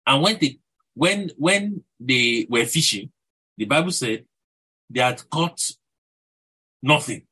And 0.07 0.23
when 0.23 0.39
they 0.41 0.61
when 0.95 1.33
when 1.37 1.83
they 1.99 2.47
were 2.49 2.67
fishing, 2.67 3.11
the 3.59 3.65
Bible 3.65 3.91
said 3.91 4.27
they 4.89 5.01
had 5.01 5.29
caught 5.29 5.61
nothing. 6.85 7.23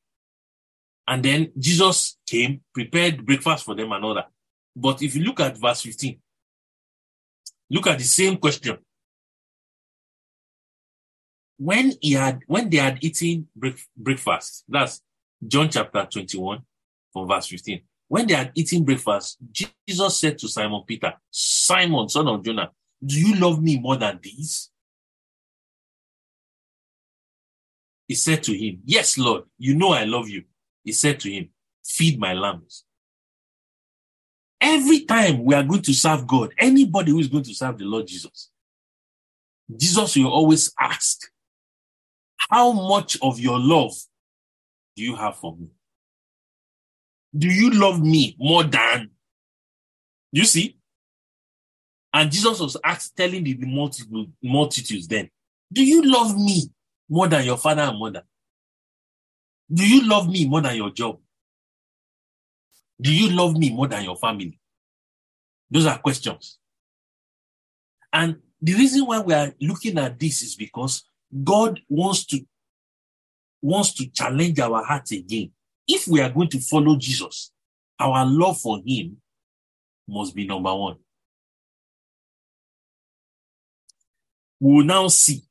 And 1.06 1.24
then 1.24 1.52
Jesus 1.56 2.18
came, 2.26 2.62
prepared 2.74 3.24
breakfast 3.24 3.64
for 3.64 3.76
them 3.76 3.92
and 3.92 4.04
all 4.04 4.14
that. 4.16 4.30
But 4.80 5.02
if 5.02 5.16
you 5.16 5.24
look 5.24 5.40
at 5.40 5.58
verse 5.58 5.82
15, 5.82 6.18
look 7.70 7.86
at 7.88 7.98
the 7.98 8.04
same 8.04 8.36
question. 8.36 8.78
When 11.56 11.92
he 12.00 12.12
had, 12.12 12.42
when 12.46 12.70
they 12.70 12.76
had 12.76 13.02
eaten 13.02 13.48
break, 13.56 13.80
breakfast, 13.96 14.64
that's 14.68 15.02
John 15.44 15.68
chapter 15.68 16.06
21 16.08 16.60
from 17.12 17.26
verse 17.26 17.48
15. 17.48 17.80
When 18.06 18.28
they 18.28 18.34
had 18.34 18.52
eaten 18.54 18.84
breakfast, 18.84 19.38
Jesus 19.50 20.20
said 20.20 20.38
to 20.38 20.48
Simon 20.48 20.82
Peter, 20.86 21.12
Simon, 21.28 22.08
son 22.08 22.28
of 22.28 22.44
Jonah, 22.44 22.70
do 23.04 23.18
you 23.18 23.34
love 23.34 23.60
me 23.60 23.80
more 23.80 23.96
than 23.96 24.20
these? 24.22 24.70
He 28.06 28.14
said 28.14 28.44
to 28.44 28.56
him, 28.56 28.80
Yes, 28.84 29.18
Lord, 29.18 29.44
you 29.58 29.74
know 29.74 29.90
I 29.90 30.04
love 30.04 30.28
you. 30.28 30.44
He 30.84 30.92
said 30.92 31.18
to 31.20 31.30
him, 31.30 31.50
Feed 31.84 32.18
my 32.18 32.32
lambs. 32.32 32.84
Every 34.60 35.04
time 35.04 35.44
we 35.44 35.54
are 35.54 35.62
going 35.62 35.82
to 35.82 35.94
serve 35.94 36.26
God, 36.26 36.52
anybody 36.58 37.12
who 37.12 37.20
is 37.20 37.28
going 37.28 37.44
to 37.44 37.54
serve 37.54 37.78
the 37.78 37.84
Lord 37.84 38.06
Jesus, 38.06 38.50
Jesus 39.76 40.16
will 40.16 40.32
always 40.32 40.72
ask, 40.78 41.20
How 42.50 42.72
much 42.72 43.18
of 43.22 43.38
your 43.38 43.58
love 43.58 43.92
do 44.96 45.02
you 45.04 45.14
have 45.14 45.36
for 45.36 45.56
me? 45.56 45.68
Do 47.36 47.48
you 47.48 47.70
love 47.70 48.00
me 48.00 48.36
more 48.38 48.64
than? 48.64 49.10
You 50.32 50.44
see? 50.44 50.76
And 52.12 52.32
Jesus 52.32 52.58
was 52.58 52.76
asked, 52.82 53.16
telling 53.16 53.44
the 53.44 53.54
multitude, 53.60 54.32
multitudes 54.42 55.06
then, 55.06 55.30
Do 55.72 55.84
you 55.84 56.02
love 56.10 56.36
me 56.36 56.64
more 57.08 57.28
than 57.28 57.44
your 57.44 57.58
father 57.58 57.82
and 57.82 57.98
mother? 57.98 58.22
Do 59.72 59.86
you 59.86 60.08
love 60.08 60.28
me 60.28 60.48
more 60.48 60.62
than 60.62 60.76
your 60.76 60.90
job? 60.90 61.18
Do 63.00 63.14
you 63.14 63.30
love 63.30 63.56
me 63.56 63.70
more 63.70 63.86
than 63.86 64.04
your 64.04 64.16
family? 64.16 64.58
Those 65.70 65.86
are 65.86 65.98
questions. 65.98 66.58
And 68.12 68.38
the 68.60 68.74
reason 68.74 69.06
why 69.06 69.20
we 69.20 69.34
are 69.34 69.54
looking 69.60 69.98
at 69.98 70.18
this 70.18 70.42
is 70.42 70.56
because 70.56 71.04
God 71.44 71.80
wants 71.88 72.24
to 72.26 72.40
wants 73.60 73.92
to 73.94 74.08
challenge 74.08 74.58
our 74.60 74.84
hearts 74.84 75.12
again. 75.12 75.50
If 75.86 76.06
we 76.06 76.20
are 76.20 76.30
going 76.30 76.48
to 76.50 76.60
follow 76.60 76.96
Jesus, 76.96 77.50
our 77.98 78.24
love 78.24 78.60
for 78.60 78.80
him 78.84 79.18
must 80.06 80.34
be 80.34 80.46
number 80.46 80.74
one. 80.74 80.96
We 84.60 84.74
will 84.74 84.84
now 84.84 85.08
see. 85.08 85.42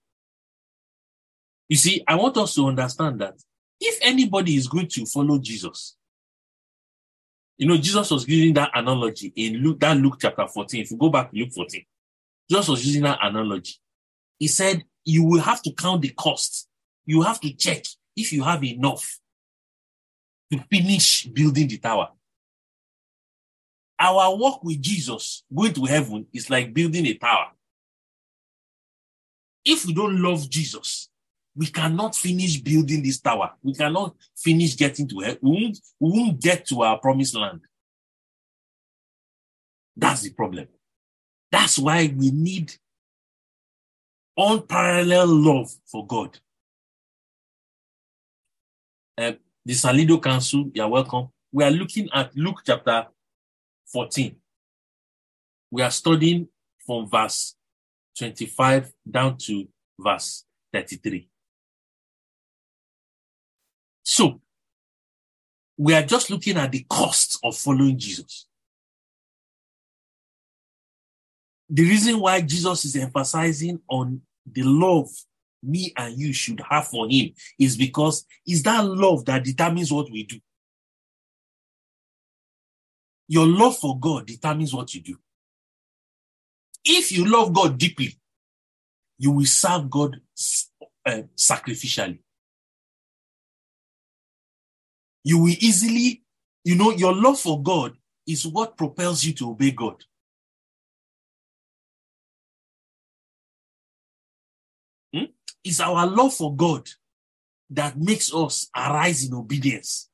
You 1.70 1.78
see, 1.78 2.04
I 2.08 2.16
want 2.16 2.38
us 2.38 2.56
to 2.56 2.68
understand 2.68 3.20
that 3.20 3.36
if 3.80 4.00
anybody 4.02 4.56
is 4.56 4.68
going 4.68 4.88
to 4.88 5.06
follow 5.06 5.38
Jesus, 5.38 5.96
you 7.58 7.68
know, 7.68 7.78
Jesus 7.78 8.12
was 8.12 8.28
using 8.28 8.54
that 8.54 8.72
analogy 8.74 9.34
in 9.36 9.58
Luke, 9.58 9.80
that 9.80 9.98
Luke 9.98 10.18
chapter 10.20 10.48
14. 10.48 10.82
If 10.82 10.92
you 10.92 10.98
go 10.98 11.10
back 11.10 11.32
to 11.32 11.38
Luke 11.38 11.54
14, 11.54 11.84
Jesus 12.50 12.68
was 12.68 12.86
using 12.86 13.04
that 13.04 13.20
analogy. 13.22 13.76
He 14.38 14.48
said, 14.48 14.84
you 15.04 15.24
will 15.24 15.42
have 15.42 15.62
to 15.64 15.72
count 15.72 16.02
the 16.02 16.10
cost. 16.10 16.68
You 17.06 17.22
have 17.24 17.40
to 17.42 17.52
check 17.54 17.84
if 18.16 18.32
you 18.32 18.44
have 18.44 18.64
enough 18.64 19.20
to 20.52 20.60
finish 20.72 21.26
building 21.26 21.68
the 21.68 21.78
tower. 21.78 22.10
Our 24.00 24.38
walk 24.38 24.64
with 24.64 24.82
Jesus, 24.82 25.44
going 25.54 25.74
to 25.74 25.86
heaven, 25.86 26.28
is 26.32 26.50
like 26.50 26.74
building 26.74 27.08
a 27.08 27.16
tower. 27.16 27.48
If 29.66 29.86
we 29.86 29.94
don't 29.94 30.22
love 30.22 30.48
Jesus, 30.50 31.10
we 31.58 31.66
cannot 31.66 32.16
finish 32.16 32.58
building 32.58 33.02
this 33.02 33.20
tower. 33.20 33.52
We 33.64 33.74
cannot 33.74 34.16
finish 34.36 34.78
getting 34.78 35.08
to 35.08 35.20
heaven. 35.20 35.40
We 35.42 35.52
won't, 35.52 35.80
we 36.00 36.10
won't 36.12 36.40
get 36.40 36.68
to 36.68 36.84
our 36.84 37.00
promised 37.00 37.36
land. 37.36 37.62
That's 39.96 40.22
the 40.22 40.30
problem. 40.30 40.68
That's 41.52 41.80
why 41.80 42.14
we 42.16 42.30
need 42.30 42.76
unparalleled 44.38 45.30
love 45.30 45.72
for 45.88 46.06
God. 46.06 46.38
Uh, 49.18 49.32
the 49.66 49.74
Salido 49.74 50.22
Council, 50.22 50.70
you're 50.76 50.88
welcome. 50.88 51.30
We 51.52 51.64
are 51.64 51.72
looking 51.72 52.08
at 52.14 52.36
Luke 52.36 52.62
chapter 52.64 53.08
14. 53.92 54.36
We 55.72 55.82
are 55.82 55.90
studying 55.90 56.50
from 56.86 57.10
verse 57.10 57.56
25 58.20 58.94
down 59.10 59.38
to 59.38 59.68
verse 60.00 60.46
33. 60.72 61.28
So, 64.10 64.40
we 65.78 65.94
are 65.94 66.02
just 66.02 66.30
looking 66.30 66.56
at 66.56 66.72
the 66.72 66.86
cost 66.90 67.40
of 67.44 67.58
following 67.58 68.00
Jesus. 68.00 68.48
The 71.70 71.84
reason 71.84 72.18
why 72.22 72.40
Jesus 72.40 72.86
is 72.86 72.96
emphasizing 72.96 73.82
on 73.90 74.22
the 74.50 74.64
love 74.64 75.10
me 75.62 75.92
and 75.98 76.18
you 76.18 76.32
should 76.32 76.62
have 76.70 76.88
for 76.88 77.10
him 77.10 77.34
is 77.60 77.76
because 77.76 78.26
it's 78.46 78.62
that 78.62 78.86
love 78.86 79.26
that 79.26 79.44
determines 79.44 79.92
what 79.92 80.10
we 80.10 80.24
do. 80.24 80.40
Your 83.28 83.46
love 83.46 83.78
for 83.78 84.00
God 84.00 84.26
determines 84.26 84.74
what 84.74 84.96
you 84.96 85.02
do. 85.02 85.18
If 86.86 87.12
you 87.12 87.26
love 87.26 87.52
God 87.52 87.78
deeply, 87.78 88.18
you 89.18 89.32
will 89.32 89.46
serve 89.46 89.90
God 89.90 90.22
uh, 91.06 91.24
sacrificially. 91.36 92.20
You 95.28 95.40
will 95.40 95.56
easily, 95.60 96.24
you 96.64 96.78
know, 96.78 96.92
your 96.92 97.14
love 97.14 97.38
for 97.38 97.62
God 97.62 97.98
is 98.26 98.48
what 98.48 98.78
propels 98.78 99.26
you 99.26 99.34
to 99.34 99.50
obey 99.50 99.72
God. 99.72 100.02
Hmm? 105.14 105.26
It's 105.66 105.82
our 105.82 106.08
love 106.08 106.34
for 106.34 106.56
God 106.56 106.88
that 107.72 107.98
makes 108.00 108.34
us 108.34 108.70
arise 108.74 109.26
in 109.26 109.34
obedience. 109.34 110.10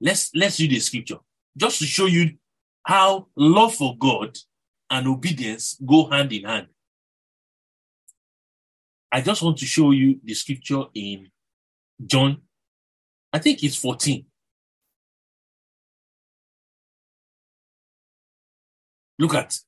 Let's 0.00 0.32
let's 0.34 0.58
read 0.58 0.72
the 0.72 0.80
scripture 0.80 1.18
just 1.56 1.78
to 1.78 1.84
show 1.84 2.06
you 2.06 2.38
how 2.82 3.28
love 3.36 3.76
for 3.76 3.96
God 3.96 4.36
and 4.90 5.06
obedience 5.06 5.80
go 5.86 6.10
hand 6.10 6.32
in 6.32 6.42
hand. 6.42 6.66
I 9.12 9.20
just 9.20 9.42
want 9.42 9.58
to 9.58 9.64
show 9.64 9.92
you 9.92 10.18
the 10.24 10.34
scripture 10.34 10.86
in 10.92 11.30
John, 12.04 12.42
I 13.32 13.38
think 13.38 13.62
it's 13.62 13.76
14. 13.76 14.24
Look 19.18 19.34
at 19.34 19.58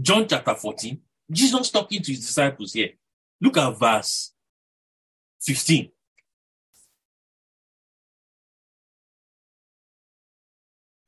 John 0.00 0.26
chapter 0.26 0.54
14. 0.54 1.00
Jesus 1.30 1.70
talking 1.70 2.02
to 2.02 2.12
his 2.12 2.26
disciples 2.26 2.72
here. 2.72 2.90
Look 3.40 3.56
at 3.56 3.78
verse 3.78 4.32
15. 5.42 5.90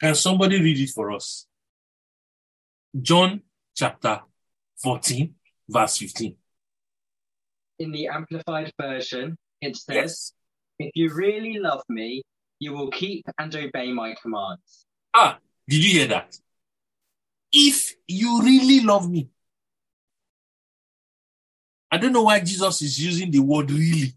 Can 0.01 0.15
somebody 0.15 0.61
read 0.61 0.79
it 0.79 0.91
for 0.91 1.11
us? 1.13 1.47
John 3.01 3.43
chapter 3.75 4.21
14, 4.83 5.35
verse 5.69 5.97
15. 5.99 6.37
In 7.79 7.93
the 7.93 8.09
Amplified 8.09 8.73
Version, 8.81 9.37
it 9.61 9.77
says, 9.77 9.95
Yes. 9.95 10.33
If 10.79 10.93
you 10.95 11.13
really 11.15 11.59
love 11.59 11.83
me, 11.89 12.23
you 12.59 12.73
will 12.73 12.91
keep 12.91 13.25
and 13.39 13.55
obey 13.55 13.93
my 13.93 14.15
commands. 14.21 14.87
Ah, 15.15 15.39
did 15.69 15.85
you 15.85 15.99
hear 15.99 16.09
that? 16.09 16.39
If 17.53 17.95
you 18.07 18.43
really 18.43 18.81
love 18.81 19.11
me. 19.11 19.29
I 21.91 21.99
don't 21.99 22.13
know 22.13 22.25
why 22.25 22.41
Jesus 22.41 22.83
is 22.83 23.03
using 23.03 23.31
the 23.31 23.39
word 23.39 23.71
really. 23.71 24.15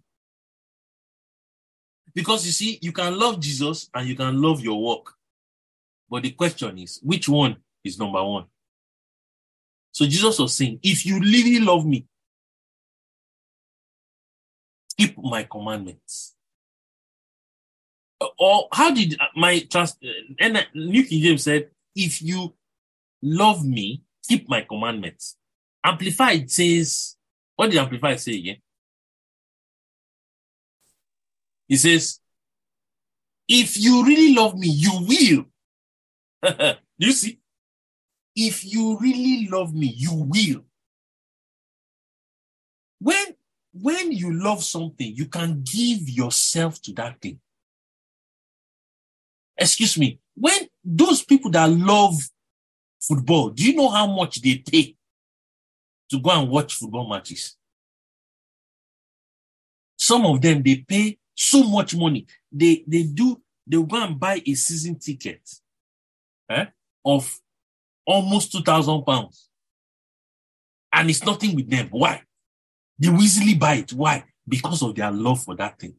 Because 2.13 2.45
you 2.45 2.51
see, 2.51 2.79
you 2.81 2.91
can 2.91 3.17
love 3.17 3.39
Jesus 3.39 3.89
and 3.93 4.07
you 4.07 4.15
can 4.15 4.41
love 4.41 4.61
your 4.61 4.83
work. 4.83 5.13
But 6.09 6.23
the 6.23 6.31
question 6.31 6.77
is, 6.79 6.99
which 7.03 7.29
one 7.29 7.57
is 7.83 7.99
number 7.99 8.23
one? 8.23 8.45
So 9.91 10.05
Jesus 10.05 10.39
was 10.39 10.55
saying, 10.55 10.79
if 10.81 11.05
you 11.05 11.19
really 11.19 11.59
love 11.59 11.85
me, 11.85 12.05
keep 14.97 15.17
my 15.17 15.43
commandments. 15.43 16.35
Or 18.39 18.69
how 18.71 18.93
did 18.93 19.17
my 19.35 19.59
trust, 19.59 19.97
and 20.39 20.65
New 20.73 21.03
King 21.03 21.21
James 21.21 21.43
said, 21.43 21.69
if 21.93 22.21
you 22.21 22.53
love 23.21 23.65
me, 23.65 24.01
keep 24.27 24.47
my 24.47 24.61
commandments. 24.61 25.35
Amplified 25.83 26.49
says, 26.49 27.17
what 27.55 27.69
did 27.69 27.79
Amplified 27.79 28.19
say 28.19 28.37
again? 28.37 28.57
He 31.67 31.75
says, 31.75 32.19
if 33.47 33.77
you 33.77 34.05
really 34.05 34.33
love 34.33 34.57
me, 34.57 34.67
you 34.69 35.45
will. 36.41 36.75
you 36.97 37.11
see? 37.11 37.39
If 38.35 38.63
you 38.63 38.97
really 38.99 39.49
love 39.49 39.73
me, 39.73 39.87
you 39.87 40.13
will. 40.13 40.63
When 42.99 43.35
when 43.73 44.11
you 44.11 44.33
love 44.33 44.63
something, 44.63 45.13
you 45.13 45.25
can 45.25 45.63
give 45.63 46.09
yourself 46.09 46.81
to 46.83 46.93
that 46.93 47.21
thing. 47.21 47.39
Excuse 49.59 49.97
me, 49.97 50.19
when 50.35 50.67
those 50.83 51.23
people 51.23 51.51
that 51.51 51.69
love 51.69 52.15
football, 53.01 53.49
do 53.49 53.63
you 53.63 53.75
know 53.75 53.89
how 53.89 54.07
much 54.07 54.41
they 54.41 54.57
pay 54.57 54.95
to 56.09 56.19
go 56.19 56.31
and 56.31 56.49
watch 56.49 56.73
football 56.73 57.07
matches? 57.07 57.55
Some 59.97 60.25
of 60.25 60.41
them 60.41 60.63
they 60.63 60.77
pay 60.77 61.17
so 61.35 61.63
much 61.63 61.95
money. 61.95 62.25
They 62.51 62.83
they 62.87 63.03
do 63.03 63.41
they 63.67 63.81
go 63.83 64.01
and 64.03 64.19
buy 64.19 64.41
a 64.45 64.53
season 64.53 64.97
ticket 64.97 65.41
eh, 66.49 66.65
of 67.05 67.39
almost 68.05 68.51
two 68.51 68.61
thousand 68.61 69.03
pounds, 69.03 69.49
and 70.93 71.09
it's 71.09 71.25
nothing 71.25 71.55
with 71.55 71.69
them. 71.69 71.89
Why? 71.91 72.23
They 72.97 73.09
easily 73.09 73.55
buy 73.55 73.75
it. 73.75 73.93
Why? 73.93 74.23
Because 74.47 74.81
of 74.81 74.95
their 74.95 75.11
love 75.11 75.43
for 75.43 75.55
that 75.55 75.77
thing. 75.79 75.95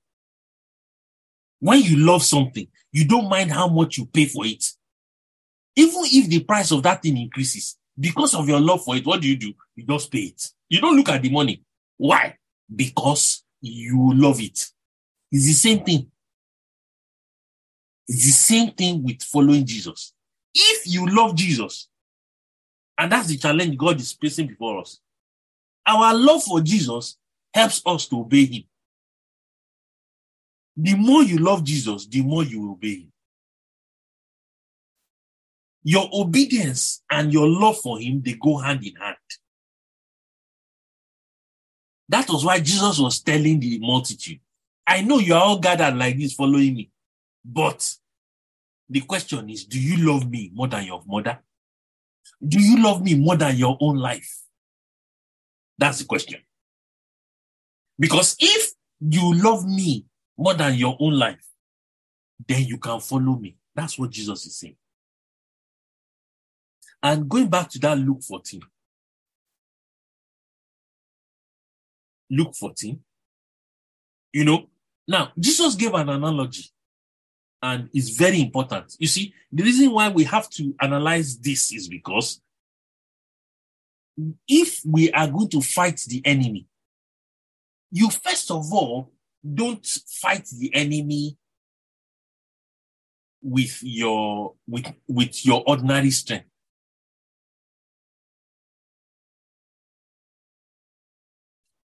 When 1.61 1.81
you 1.83 1.97
love 1.99 2.23
something, 2.23 2.67
you 2.93 3.07
don't 3.07 3.29
mind 3.29 3.53
how 3.53 3.69
much 3.69 3.99
you 3.99 4.07
pay 4.07 4.25
for 4.25 4.45
it. 4.47 4.65
Even 5.77 6.03
if 6.05 6.29
the 6.29 6.41
price 6.41 6.73
of 6.73 6.83
that 6.83 7.03
thing 7.03 7.17
increases, 7.17 7.77
because 7.99 8.35
of 8.35 8.49
your 8.49 8.61
love 8.61 8.83
for 8.83 8.97
it, 8.97 9.07
what 9.07 9.21
do 9.21 9.29
you 9.29 9.37
do? 9.37 9.53
You 9.77 9.85
just 9.85 10.11
pay 10.11 10.21
it. 10.21 10.49
You 10.69 10.81
don't 10.81 10.97
look 10.97 11.11
at 11.11 11.23
the 11.23 11.31
money. 11.31 11.63
Why? 11.97 12.37
Because 12.75 13.45
you 13.61 14.13
love 14.15 14.41
it. 14.41 14.67
It's 15.31 15.47
the 15.47 15.53
same 15.53 15.85
thing. 15.85 16.11
It's 18.09 18.25
the 18.25 18.33
same 18.33 18.73
thing 18.73 19.05
with 19.05 19.23
following 19.23 19.65
Jesus. 19.65 20.13
If 20.55 20.93
you 20.93 21.07
love 21.07 21.37
Jesus, 21.37 21.89
and 22.99 23.13
that's 23.13 23.29
the 23.29 23.37
challenge 23.37 23.77
God 23.77 24.01
is 24.01 24.13
placing 24.15 24.49
before 24.49 24.81
us, 24.81 24.99
our 25.87 26.15
love 26.15 26.43
for 26.43 26.61
Jesus 26.61 27.17
helps 27.55 27.83
us 27.87 28.07
to 28.09 28.21
obey 28.21 28.47
him. 28.47 28.65
The 30.83 30.95
more 30.95 31.23
you 31.23 31.39
love 31.39 31.63
Jesus, 31.63 32.07
the 32.07 32.23
more 32.23 32.43
you 32.43 32.71
obey 32.73 32.95
him. 32.95 33.13
Your 35.83 36.09
obedience 36.13 37.03
and 37.11 37.33
your 37.33 37.49
love 37.49 37.79
for 37.81 37.99
him, 37.99 38.23
they 38.23 38.35
go 38.35 38.57
hand 38.57 38.85
in 38.87 38.95
hand. 38.97 39.17
That 42.09 42.29
was 42.31 42.45
why 42.45 42.61
Jesus 42.61 42.99
was 42.99 43.21
telling 43.21 43.61
the 43.61 43.79
multitude, 43.79 44.41
I 44.87 45.03
know 45.03 45.19
you 45.19 45.35
are 45.35 45.43
all 45.43 45.59
gathered 45.59 45.97
like 45.97 46.19
this 46.19 46.33
following 46.33 46.75
me, 46.75 46.91
but 47.45 47.95
the 48.89 49.03
question 49.03 49.51
is, 49.51 49.65
do 49.67 49.79
you 49.79 49.99
love 50.11 50.29
me 50.31 50.51
more 50.55 50.67
than 50.67 50.85
your 50.85 51.03
mother? 51.07 51.41
Do 52.47 52.59
you 52.59 52.83
love 52.83 53.03
me 53.03 53.15
more 53.17 53.37
than 53.37 53.57
your 53.57 53.77
own 53.81 53.97
life? 53.97 54.41
That's 55.77 55.99
the 55.99 56.05
question. 56.07 56.41
Because 57.99 58.35
if 58.41 58.73
you 59.01 59.35
love 59.35 59.67
me 59.67 60.07
more 60.41 60.55
than 60.55 60.75
your 60.75 60.97
own 60.99 61.19
life, 61.19 61.47
then 62.49 62.65
you 62.65 62.79
can 62.79 62.99
follow 62.99 63.37
me. 63.37 63.57
That's 63.75 63.99
what 63.99 64.09
Jesus 64.09 64.47
is 64.47 64.57
saying. 64.57 64.77
And 67.03 67.29
going 67.29 67.49
back 67.49 67.69
to 67.71 67.79
that 67.81 67.99
Luke 67.99 68.23
14. 68.23 68.63
Luke 72.31 72.55
14. 72.59 72.99
You 74.33 74.45
know, 74.45 74.71
now 75.07 75.33
Jesus 75.39 75.75
gave 75.75 75.93
an 75.93 76.09
analogy 76.09 76.65
and 77.63 77.91
it's 77.93 78.09
very 78.11 78.41
important. 78.41 78.97
You 78.99 79.09
see, 79.09 79.35
the 79.53 79.63
reason 79.63 79.91
why 79.91 80.09
we 80.09 80.25
have 80.25 80.49
to 80.51 80.75
analyze 80.81 81.39
this 81.39 81.71
is 81.71 81.87
because 81.87 82.41
if 84.49 84.81
we 84.87 85.13
are 85.13 85.29
going 85.29 85.51
to 85.51 85.61
fight 85.61 86.01
the 86.07 86.23
enemy, 86.25 86.67
you 87.91 88.09
first 88.09 88.51
of 88.51 88.73
all 88.73 89.13
don't 89.43 89.87
fight 90.07 90.47
the 90.59 90.75
enemy 90.75 91.37
with 93.43 93.79
your 93.83 94.55
with 94.67 94.93
with 95.09 95.47
your 95.47 95.63
ordinary 95.67 96.11
strength. 96.11 96.47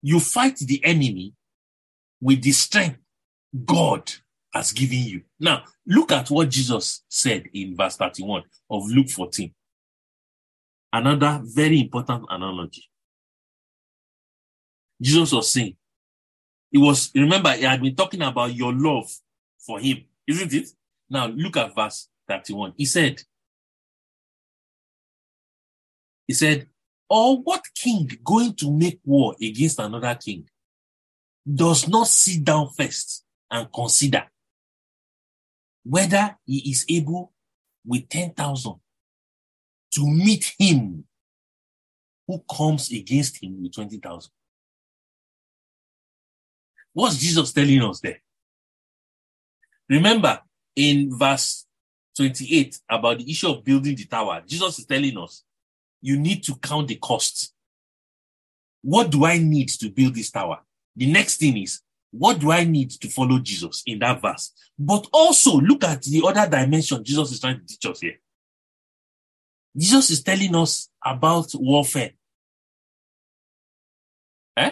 You 0.01 0.19
fight 0.19 0.57
the 0.57 0.83
enemy 0.83 1.33
with 2.21 2.41
the 2.41 2.51
strength 2.51 2.99
god 3.65 4.11
has 4.53 4.71
given 4.71 4.99
you. 4.99 5.21
Now 5.39 5.63
look 5.85 6.11
at 6.11 6.29
what 6.29 6.49
jesus 6.49 7.03
said 7.07 7.45
in 7.53 7.75
verse 7.75 7.95
31 7.95 8.43
of 8.69 8.87
luke 8.87 9.09
14 9.09 9.53
another 10.95 11.41
very 11.43 11.81
important 11.81 12.25
analogy. 12.29 12.83
Jesus 15.01 15.31
was 15.33 15.51
saying 15.51 15.75
he 16.75 16.79
was, 16.79 17.09
remember, 17.15 17.53
he 17.53 17.63
had 17.63 17.81
been 17.81 17.95
talking 17.95 18.21
about 18.21 18.53
your 18.53 18.73
love 18.73 19.09
for 19.65 19.79
him, 19.79 20.03
isn't 20.27 20.53
it? 20.53 20.67
Now 21.09 21.27
look 21.27 21.55
at 21.55 21.73
verse 21.73 22.09
31. 22.27 22.73
He 22.75 22.83
said, 22.83 23.21
he 26.27 26.33
said, 26.33 26.67
or 27.09 27.41
what 27.41 27.63
king 27.73 28.09
going 28.21 28.55
to 28.55 28.69
make 28.69 28.99
war 29.05 29.37
against 29.41 29.79
another 29.79 30.15
king 30.15 30.49
does 31.49 31.87
not 31.87 32.07
sit 32.07 32.43
down 32.43 32.67
first 32.77 33.23
and 33.49 33.71
consider 33.71 34.25
whether 35.85 36.35
he 36.45 36.71
is 36.71 36.85
able 36.89 37.31
with 37.85 38.09
10,000 38.09 38.75
to 39.93 40.05
meet 40.05 40.53
him 40.59 41.05
who 42.27 42.43
comes 42.53 42.91
against 42.91 43.41
him 43.41 43.63
with 43.63 43.71
20,000. 43.71 44.29
What's 46.95 47.17
Jesus 47.17 47.51
telling 47.51 47.81
us 47.81 47.99
there? 47.99 48.21
Remember 49.89 50.39
in 50.77 51.15
verse 51.15 51.65
28 52.15 52.79
about 52.89 53.17
the 53.17 53.29
issue 53.29 53.49
of 53.49 53.65
building 53.65 53.97
the 53.97 54.05
tower, 54.05 54.41
Jesus 54.47 54.79
is 54.79 54.85
telling 54.85 55.17
us 55.17 55.43
you 56.01 56.17
need 56.17 56.41
to 56.45 56.55
count 56.55 56.87
the 56.87 56.95
costs. 56.95 57.53
What 58.81 59.09
do 59.09 59.25
I 59.25 59.37
need 59.37 59.67
to 59.69 59.89
build 59.89 60.15
this 60.15 60.31
tower? 60.31 60.59
The 60.95 61.11
next 61.11 61.35
thing 61.35 61.57
is, 61.57 61.81
what 62.11 62.39
do 62.39 62.49
I 62.49 62.63
need 62.63 62.91
to 62.91 63.09
follow 63.09 63.39
Jesus 63.39 63.83
in 63.85 63.99
that 63.99 64.21
verse? 64.21 64.53
But 64.79 65.05
also 65.11 65.59
look 65.59 65.83
at 65.83 66.01
the 66.03 66.23
other 66.25 66.49
dimension 66.49 67.03
Jesus 67.03 67.29
is 67.33 67.41
trying 67.41 67.59
to 67.59 67.65
teach 67.65 67.85
us 67.87 67.99
here. 67.99 68.15
Jesus 69.75 70.11
is 70.11 70.23
telling 70.23 70.55
us 70.55 70.89
about 71.03 71.49
warfare. 71.55 72.11
Eh? 74.55 74.71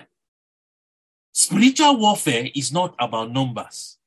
Spiritual 1.34 1.98
warfare 1.98 2.48
is 2.54 2.72
not 2.72 2.96
about 3.00 3.32
numbers. 3.32 3.98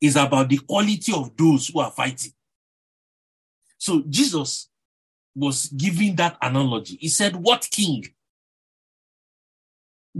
It's 0.00 0.16
about 0.16 0.48
the 0.48 0.58
quality 0.58 1.12
of 1.12 1.36
those 1.36 1.68
who 1.68 1.78
are 1.78 1.90
fighting. 1.90 2.32
So 3.78 4.02
Jesus 4.08 4.68
was 5.36 5.68
giving 5.68 6.16
that 6.16 6.36
analogy. 6.42 6.96
He 7.00 7.08
said, 7.08 7.36
What 7.36 7.68
king 7.70 8.04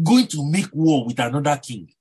going 0.00 0.28
to 0.28 0.48
make 0.48 0.68
war 0.72 1.04
with 1.04 1.18
another 1.18 1.56
king 1.56 1.92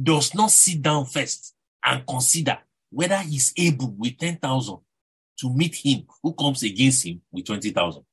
does 0.00 0.34
not 0.34 0.50
sit 0.50 0.82
down 0.82 1.06
first 1.06 1.54
and 1.82 2.06
consider 2.06 2.58
whether 2.90 3.18
he's 3.18 3.54
able 3.56 3.90
with 3.92 4.18
10,000 4.18 4.78
to 5.38 5.54
meet 5.54 5.76
him 5.76 6.06
who 6.22 6.34
comes 6.34 6.62
against 6.62 7.06
him 7.06 7.22
with 7.32 7.46
20,000? 7.46 8.04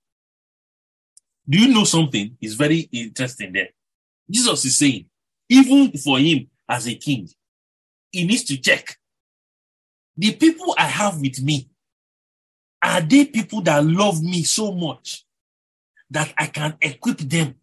Do 1.47 1.59
you 1.59 1.73
know 1.73 1.83
something? 1.83 2.37
It's 2.41 2.55
very 2.55 2.89
interesting 2.91 3.53
there. 3.53 3.69
Jesus 4.29 4.65
is 4.65 4.77
saying, 4.77 5.05
even 5.49 5.91
for 5.97 6.17
him 6.17 6.47
as 6.67 6.87
a 6.87 6.95
king, 6.95 7.29
he 8.11 8.25
needs 8.25 8.43
to 8.45 8.57
check. 8.57 8.97
The 10.17 10.33
people 10.33 10.73
I 10.77 10.85
have 10.85 11.19
with 11.19 11.41
me, 11.41 11.69
are 12.81 13.01
they 13.01 13.25
people 13.25 13.61
that 13.61 13.85
love 13.85 14.23
me 14.23 14.43
so 14.43 14.71
much 14.71 15.25
that 16.09 16.33
I 16.37 16.47
can 16.47 16.75
equip 16.81 17.17
them 17.17 17.55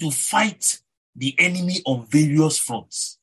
to 0.00 0.10
fight 0.10 0.80
the 1.14 1.34
enemy 1.38 1.80
on 1.86 2.06
various 2.06 2.58
fronts? 2.58 3.18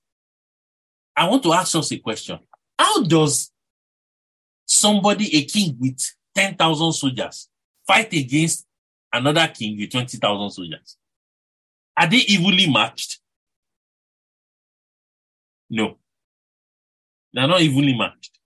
I 1.16 1.28
want 1.28 1.44
to 1.44 1.54
ask 1.54 1.76
us 1.76 1.92
a 1.92 1.98
question. 1.98 2.40
How 2.78 3.04
does 3.04 3.52
somebody, 4.66 5.36
a 5.36 5.46
king 5.46 5.76
with 5.80 6.00
10,000 6.36 6.94
soldiers, 6.94 7.50
fight 7.88 8.14
against 8.14 8.67
another 9.18 9.48
king 9.48 9.78
with 9.78 9.92
20,000 9.92 10.50
soldiers. 10.52 10.98
Are 11.96 12.08
they 12.08 12.18
evenly 12.18 12.70
matched? 12.70 13.20
No. 15.70 15.98
They're 17.34 17.48
not 17.48 17.62
evenly 17.62 17.96
matched. 17.96 18.38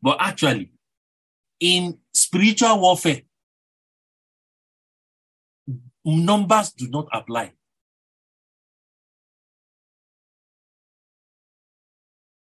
But 0.00 0.18
actually, 0.20 0.70
in 1.60 1.98
spiritual 2.12 2.80
warfare, 2.80 3.22
numbers 6.04 6.72
do 6.72 6.88
not 6.88 7.08
apply. 7.12 7.52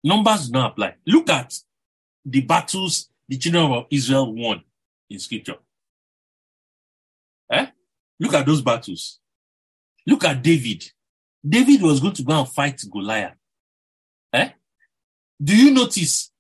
Numbers 0.04 0.46
do 0.48 0.52
not 0.52 0.72
apply. 0.72 0.94
Look 1.06 1.30
at 1.30 1.54
the 2.24 2.40
battles 2.42 3.08
the 3.28 3.38
children 3.38 3.72
of 3.72 3.86
Israel 3.90 4.32
won 4.32 4.62
in 5.10 5.18
scripture. 5.18 5.56
Eh? 7.50 7.66
Look 8.18 8.34
at 8.34 8.46
those 8.46 8.62
battles. 8.62 9.20
Look 10.06 10.24
at 10.24 10.42
David. 10.42 10.84
David 11.46 11.82
was 11.82 12.00
going 12.00 12.14
to 12.14 12.22
go 12.22 12.38
and 12.38 12.48
fight 12.48 12.82
Goliath. 12.90 13.36
Eh? 14.32 14.50
Do 15.42 15.56
you 15.56 15.72
notice 15.72 16.30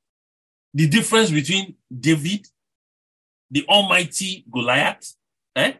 the 0.72 0.88
difference 0.88 1.30
between 1.30 1.76
David, 1.90 2.46
the 3.50 3.64
almighty 3.68 4.44
Goliath, 4.50 5.14
eh? 5.54 5.74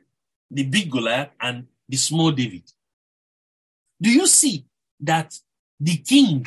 the 0.50 0.64
big 0.64 0.90
Goliath, 0.90 1.30
and 1.40 1.66
the 1.88 1.96
small 1.96 2.30
David? 2.30 2.70
Do 4.00 4.10
you 4.10 4.26
see 4.26 4.66
that 5.00 5.38
the 5.80 5.96
king 5.96 6.46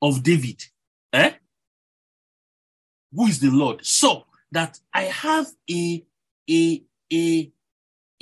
of 0.00 0.22
David, 0.22 0.62
eh? 1.12 1.32
who 3.14 3.26
is 3.26 3.38
the 3.38 3.50
Lord, 3.50 3.84
saw 3.84 4.24
that 4.50 4.78
I 4.92 5.04
have 5.04 5.46
a 5.70 6.04
a 6.50 6.82
a 7.12 7.51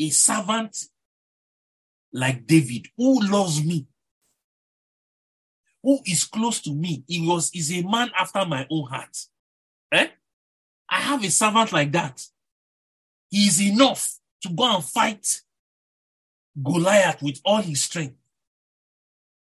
a 0.00 0.10
servant 0.10 0.76
like 2.12 2.46
David 2.46 2.88
who 2.96 3.20
loves 3.20 3.62
me, 3.62 3.86
who 5.82 6.00
is 6.06 6.24
close 6.24 6.60
to 6.62 6.74
me. 6.74 7.04
He 7.06 7.26
was 7.26 7.50
is 7.54 7.72
a 7.72 7.82
man 7.82 8.10
after 8.18 8.44
my 8.44 8.66
own 8.70 8.88
heart. 8.88 9.16
Eh? 9.92 10.08
I 10.88 10.96
have 10.96 11.22
a 11.22 11.30
servant 11.30 11.72
like 11.72 11.92
that. 11.92 12.26
He 13.30 13.46
is 13.46 13.60
enough 13.62 14.18
to 14.42 14.48
go 14.48 14.74
and 14.74 14.84
fight 14.84 15.42
Goliath 16.60 17.22
with 17.22 17.40
all 17.44 17.62
his 17.62 17.82
strength, 17.82 18.16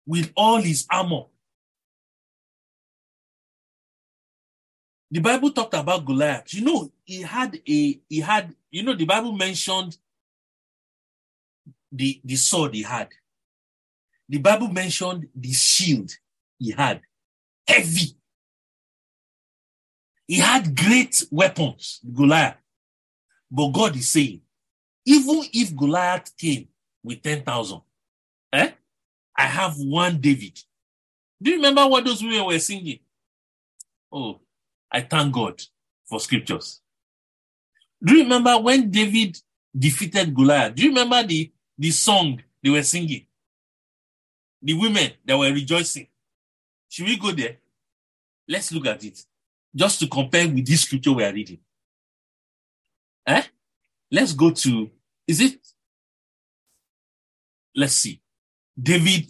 with 0.05 0.31
all 0.35 0.57
his 0.57 0.85
armor. 0.91 1.23
The 5.09 5.21
Bible 5.21 5.51
talked 5.51 5.73
about 5.73 6.03
Goliath. 6.05 6.53
You 6.53 6.65
know, 6.65 6.91
he 7.05 7.21
had 7.21 7.55
a 7.55 8.01
he 8.09 8.19
had, 8.19 8.53
you 8.69 8.83
know, 8.83 8.93
the 8.93 9.05
Bible 9.05 9.31
mentioned 9.31 9.97
the, 11.97 12.21
the 12.23 12.35
sword 12.35 12.73
he 12.73 12.83
had. 12.83 13.09
The 14.29 14.39
Bible 14.39 14.67
mentioned 14.67 15.27
the 15.35 15.51
shield 15.53 16.11
he 16.59 16.71
had. 16.71 17.01
Heavy. 17.67 18.17
He 20.27 20.35
had 20.35 20.75
great 20.75 21.23
weapons, 21.31 22.01
Goliath. 22.13 22.57
But 23.49 23.69
God 23.69 23.95
is 23.95 24.09
saying, 24.09 24.41
even 25.05 25.43
if 25.53 25.73
Goliath 25.75 26.35
came 26.37 26.67
with 27.01 27.21
10,000, 27.21 27.81
eh? 28.51 28.71
I 29.37 29.43
have 29.43 29.75
one 29.77 30.19
David. 30.19 30.59
Do 31.41 31.51
you 31.51 31.57
remember 31.57 31.87
what 31.87 32.03
those 32.03 32.21
women 32.21 32.45
were 32.45 32.59
singing? 32.59 32.99
Oh, 34.11 34.41
I 34.91 35.01
thank 35.01 35.33
God 35.33 35.61
for 36.05 36.19
scriptures. 36.19 36.81
Do 38.03 38.15
you 38.15 38.23
remember 38.23 38.57
when 38.57 38.89
David 38.91 39.37
defeated 39.77 40.33
Goliath? 40.33 40.75
Do 40.75 40.83
you 40.83 40.89
remember 40.89 41.23
the, 41.23 41.51
the 41.77 41.91
song 41.91 42.41
they 42.63 42.69
were 42.69 42.83
singing? 42.83 43.25
The 44.61 44.73
women 44.73 45.11
that 45.25 45.37
were 45.37 45.51
rejoicing. 45.51 46.07
Should 46.89 47.05
we 47.05 47.17
go 47.17 47.31
there? 47.31 47.57
Let's 48.47 48.71
look 48.71 48.87
at 48.87 49.03
it. 49.03 49.23
Just 49.75 49.99
to 49.99 50.07
compare 50.07 50.47
with 50.47 50.65
this 50.65 50.81
scripture 50.81 51.11
we 51.11 51.23
are 51.23 51.33
reading. 51.33 51.59
Eh? 53.27 53.43
Let's 54.11 54.33
go 54.33 54.51
to, 54.51 54.89
is 55.27 55.41
it? 55.41 55.59
Let's 57.75 57.93
see. 57.93 58.21
David. 58.81 59.29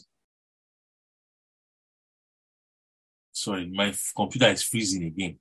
Sorry, 3.32 3.68
my 3.68 3.94
computer 4.16 4.48
is 4.48 4.64
freezing 4.64 5.04
again. 5.04 5.38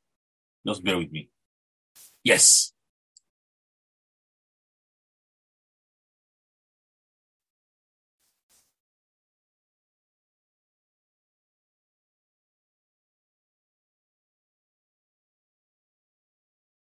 Just 0.67 0.83
bear 0.83 0.99
with 0.99 1.13
me. 1.13 1.29
Yes. 2.25 2.73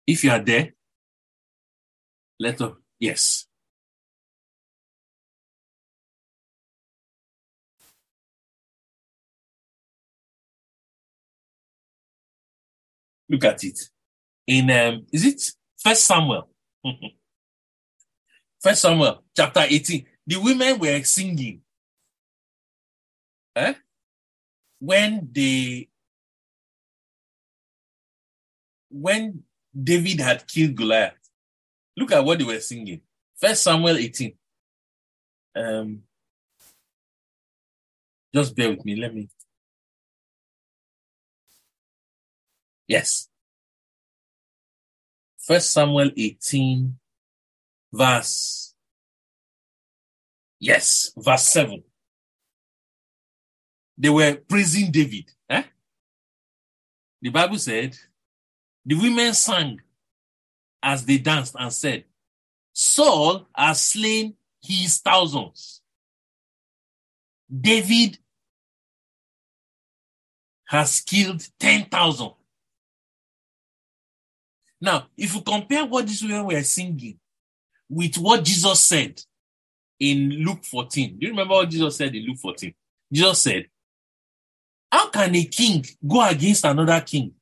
If 0.09 0.25
you 0.25 0.31
are 0.31 0.43
there, 0.43 0.73
let 2.41 2.59
us, 2.63 2.73
yes. 2.99 3.47
Look 13.29 13.45
at 13.45 13.63
it. 13.65 13.79
In 14.47 14.71
um, 14.71 15.07
is 15.13 15.27
it 15.27 15.43
First 15.79 16.05
Samuel? 16.05 16.49
First 18.63 18.81
Samuel 18.81 19.25
chapter 19.37 19.61
18. 19.69 20.07
The 20.27 20.37
women 20.37 20.79
were 20.79 21.03
singing. 21.03 21.61
Eh? 23.55 23.75
When 24.79 25.29
they 25.31 25.91
when 28.89 29.45
David 29.73 30.21
had 30.21 30.47
killed 30.47 30.77
Goliath. 30.77 31.15
Look 31.97 32.13
at 32.13 32.25
what 32.25 32.39
they 32.39 32.45
were 32.45 32.61
singing. 32.61 33.01
First 33.37 33.65
Samuel 33.65 33.97
18. 33.97 34.35
Um, 35.57 36.03
just 38.35 38.55
bear 38.55 38.71
with 38.71 38.85
me. 38.85 38.97
Let 38.97 39.15
me. 39.15 39.29
Yes. 42.87 43.29
First 45.39 45.73
Samuel 45.73 46.11
18, 46.17 46.99
verse. 47.93 48.75
Yes, 50.61 51.13
verse 51.17 51.43
7. 51.45 51.83
They 53.97 54.11
were 54.11 54.37
praising 54.47 54.91
David. 54.91 55.31
Eh? 55.49 55.63
The 57.23 57.31
Bible 57.31 57.59
said, 57.59 57.97
the 58.89 58.95
women 58.95 59.35
sang 59.35 59.79
as 60.83 61.05
they 61.05 61.19
danced 61.19 61.55
and 61.59 61.71
said, 61.71 62.05
Saul 62.73 63.47
has 63.55 63.85
slain 63.85 64.35
his 64.63 64.99
thousands. 65.01 65.83
David 67.55 68.19
has 70.65 71.01
killed 71.01 71.47
10,000. 71.61 72.31
Now, 74.81 75.09
if 75.19 75.35
you 75.35 75.43
compare 75.43 75.85
what 75.85 76.07
these 76.07 76.23
women 76.23 76.47
were 76.47 76.63
singing 76.63 77.19
with 77.91 78.17
what 78.17 78.43
Jesus 78.43 78.81
said 78.81 79.21
in 80.01 80.31
Luke 80.31 80.65
14, 80.65 81.19
do 81.19 81.27
you 81.27 81.33
remember 81.33 81.55
what 81.55 81.69
Jesus 81.69 81.95
said 81.95 82.15
in 82.15 82.25
Luke 82.25 82.39
14? 82.39 82.73
Jesus 83.13 83.43
said, 83.43 83.67
How 84.91 85.11
can 85.11 85.35
a 85.35 85.45
king 85.45 85.85
go 86.07 86.27
against 86.27 86.65
another 86.65 87.03
king 87.03 87.35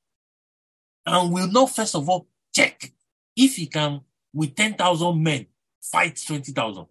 and 1.07 1.33
will 1.33 1.49
not 1.49 1.71
first 1.71 1.95
of 1.95 2.09
all 2.09 2.27
check 2.55 2.93
if 3.37 3.57
he 3.57 3.67
can, 3.67 4.01
with 4.33 4.55
10,000 4.55 5.23
men, 5.23 5.47
fight 5.81 6.21
20,000. 6.27 6.87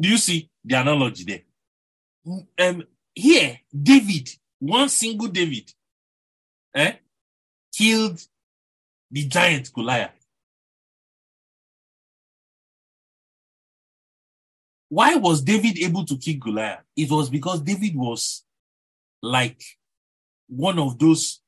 Do 0.00 0.08
you 0.08 0.16
see 0.16 0.48
the 0.64 0.80
analogy 0.80 1.24
there? 1.24 2.36
Um, 2.58 2.84
here, 3.14 3.60
David, 3.70 4.30
one 4.58 4.88
single 4.88 5.28
David, 5.28 5.72
eh, 6.74 6.94
killed 7.76 8.24
the 9.10 9.26
giant 9.26 9.72
Goliath. 9.72 10.10
Why 14.88 15.16
was 15.16 15.42
David 15.42 15.78
able 15.78 16.04
to 16.04 16.16
kill 16.16 16.38
Goliath? 16.38 16.84
It 16.96 17.10
was 17.10 17.28
because 17.28 17.60
David 17.60 17.96
was 17.96 18.44
like 19.22 19.62
one 20.48 20.78
of 20.78 20.98
those 20.98 21.41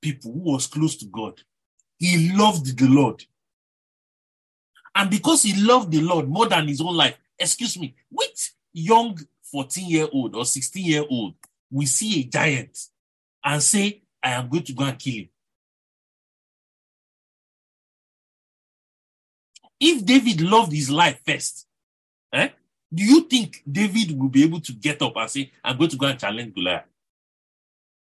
people 0.00 0.32
who 0.32 0.52
was 0.52 0.66
close 0.66 0.96
to 0.96 1.06
God. 1.06 1.40
He 1.98 2.32
loved 2.32 2.78
the 2.78 2.88
Lord. 2.88 3.24
And 4.94 5.10
because 5.10 5.42
he 5.42 5.60
loved 5.62 5.92
the 5.92 6.00
Lord 6.00 6.28
more 6.28 6.46
than 6.46 6.66
his 6.66 6.80
own 6.80 6.96
life, 6.96 7.16
excuse 7.38 7.78
me, 7.78 7.94
which 8.10 8.52
young 8.72 9.18
14 9.50 9.88
year 9.88 10.08
old 10.12 10.36
or 10.36 10.44
16 10.44 10.84
year 10.84 11.04
old 11.08 11.34
we 11.70 11.86
see 11.86 12.20
a 12.20 12.24
giant 12.24 12.76
and 13.44 13.62
say, 13.62 14.02
I 14.22 14.30
am 14.32 14.48
going 14.48 14.64
to 14.64 14.72
go 14.72 14.84
and 14.84 14.98
kill 14.98 15.14
him? 15.14 15.28
If 19.78 20.04
David 20.04 20.42
loved 20.42 20.72
his 20.72 20.90
life 20.90 21.20
first, 21.26 21.66
eh, 22.32 22.50
do 22.92 23.02
you 23.02 23.22
think 23.22 23.62
David 23.70 24.18
will 24.18 24.28
be 24.28 24.42
able 24.42 24.60
to 24.60 24.72
get 24.72 25.00
up 25.00 25.16
and 25.16 25.30
say, 25.30 25.52
I'm 25.64 25.78
going 25.78 25.90
to 25.90 25.96
go 25.96 26.06
and 26.06 26.18
challenge 26.18 26.54
Goliath? 26.54 26.84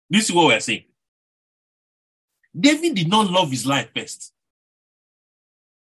This 0.10 0.30
is 0.30 0.36
what 0.36 0.48
we're 0.48 0.60
saying. 0.60 0.86
David 2.58 2.96
did 2.96 3.10
not 3.10 3.30
love 3.30 3.52
his 3.52 3.66
life 3.66 3.90
first. 3.96 4.34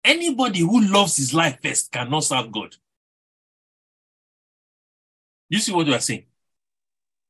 Anybody 0.04 0.60
who 0.60 0.82
loves 0.82 1.18
his 1.18 1.34
life 1.34 1.58
first 1.62 1.92
cannot 1.92 2.24
serve 2.24 2.52
God. 2.52 2.76
You 5.50 5.60
see 5.60 5.72
what 5.74 5.88
we 5.88 5.94
are 5.94 6.00
saying? 6.00 6.26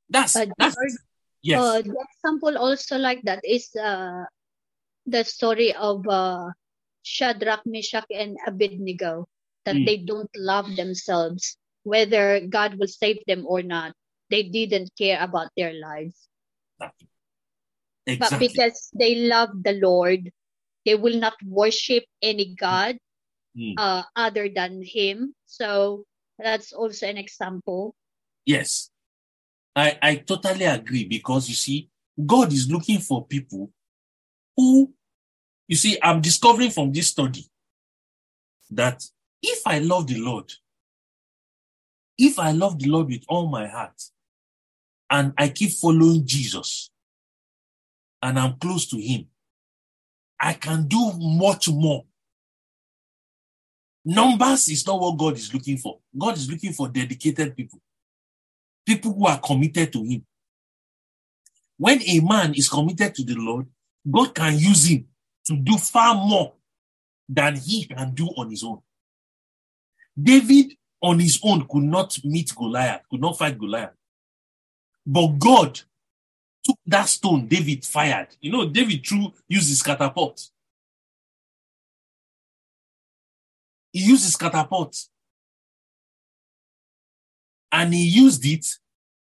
That's 0.09 0.33
But 0.33 0.49
that's 0.57 0.75
George, 0.75 0.99
yes. 1.41 1.59
uh, 1.59 1.81
the 1.81 1.95
example 1.95 2.57
also 2.57 2.97
like 2.97 3.21
that 3.23 3.41
is 3.43 3.73
uh, 3.75 4.25
the 5.05 5.23
story 5.23 5.73
of 5.73 6.07
uh, 6.07 6.51
Shadrach, 7.03 7.61
Meshach, 7.65 8.05
and 8.09 8.37
Abednego, 8.45 9.27
that 9.65 9.75
Mm. 9.75 9.85
they 9.85 9.97
don't 9.97 10.29
love 10.35 10.75
themselves, 10.75 11.57
whether 11.83 12.41
God 12.45 12.77
will 12.77 12.87
save 12.87 13.19
them 13.25 13.45
or 13.47 13.63
not. 13.63 13.93
They 14.29 14.43
didn't 14.43 14.91
care 14.97 15.21
about 15.21 15.49
their 15.57 15.73
lives. 15.73 16.27
Exactly. 18.07 18.47
But 18.47 18.53
because 18.53 18.89
they 18.93 19.15
love 19.15 19.49
the 19.63 19.73
Lord, 19.73 20.31
they 20.85 20.95
will 20.95 21.19
not 21.19 21.35
worship 21.43 22.03
any 22.21 22.55
God 22.55 22.97
Mm. 23.57 23.75
uh, 23.77 24.03
other 24.15 24.49
than 24.53 24.83
Him. 24.83 25.33
So 25.45 26.03
that's 26.37 26.73
also 26.73 27.07
an 27.07 27.17
example. 27.17 27.95
Yes. 28.45 28.89
I, 29.75 29.97
I 30.01 30.15
totally 30.17 30.65
agree 30.65 31.05
because 31.05 31.49
you 31.49 31.55
see, 31.55 31.89
God 32.25 32.51
is 32.51 32.69
looking 32.69 32.99
for 32.99 33.25
people 33.25 33.71
who, 34.55 34.93
you 35.67 35.75
see, 35.75 35.97
I'm 36.01 36.21
discovering 36.21 36.69
from 36.69 36.91
this 36.91 37.09
study 37.09 37.45
that 38.71 39.03
if 39.41 39.61
I 39.65 39.79
love 39.79 40.07
the 40.07 40.17
Lord, 40.19 40.51
if 42.17 42.39
I 42.39 42.51
love 42.51 42.79
the 42.79 42.89
Lord 42.89 43.07
with 43.07 43.23
all 43.27 43.47
my 43.47 43.67
heart, 43.67 44.01
and 45.09 45.33
I 45.37 45.49
keep 45.49 45.71
following 45.71 46.25
Jesus, 46.25 46.89
and 48.21 48.39
I'm 48.39 48.55
close 48.57 48.87
to 48.87 48.97
Him, 48.97 49.27
I 50.39 50.53
can 50.53 50.87
do 50.87 51.13
much 51.17 51.69
more. 51.69 52.05
Numbers 54.03 54.67
is 54.67 54.85
not 54.85 54.99
what 54.99 55.17
God 55.17 55.35
is 55.35 55.53
looking 55.53 55.77
for. 55.77 55.99
God 56.17 56.37
is 56.37 56.49
looking 56.49 56.73
for 56.73 56.87
dedicated 56.87 57.55
people, 57.55 57.79
people 58.85 59.13
who 59.13 59.25
are 59.25 59.39
committed 59.39 59.91
to 59.93 60.03
Him. 60.03 60.25
When 61.77 62.01
a 62.03 62.19
man 62.21 62.53
is 62.53 62.69
committed 62.69 63.15
to 63.15 63.23
the 63.23 63.35
Lord, 63.35 63.67
God 64.09 64.33
can 64.33 64.57
use 64.57 64.85
him 64.85 65.07
to 65.45 65.55
do 65.55 65.77
far 65.77 66.15
more 66.15 66.53
than 67.27 67.55
he 67.55 67.85
can 67.85 68.13
do 68.13 68.27
on 68.37 68.49
his 68.49 68.63
own. 68.63 68.81
David 70.21 70.73
on 71.01 71.19
his 71.19 71.39
own 71.43 71.67
could 71.67 71.83
not 71.83 72.17
meet 72.23 72.53
Goliath, 72.55 73.01
could 73.09 73.19
not 73.19 73.37
fight 73.37 73.57
Goliath. 73.57 73.93
But 75.05 75.27
God 75.39 75.81
took 76.65 76.79
that 76.87 77.07
stone 77.07 77.47
David 77.47 77.85
fired. 77.85 78.29
You 78.41 78.51
know, 78.51 78.67
David 78.67 79.05
threw, 79.05 79.31
used 79.47 79.69
his 79.69 79.83
catapult. 79.83 80.49
He 83.93 84.01
used 84.01 84.23
his 84.23 84.35
catapult. 84.35 84.97
And 87.71 87.93
he 87.93 88.03
used 88.03 88.45
it 88.45 88.65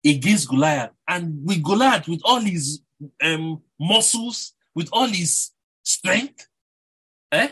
against 0.04 0.48
Goliath. 0.48 0.92
And 1.08 1.44
with 1.44 1.62
Goliath, 1.62 2.08
with 2.08 2.20
all 2.24 2.40
his 2.40 2.82
um, 3.22 3.62
muscles, 3.78 4.54
with 4.74 4.88
all 4.92 5.08
his 5.08 5.50
strength, 5.82 6.48
eh? 7.32 7.48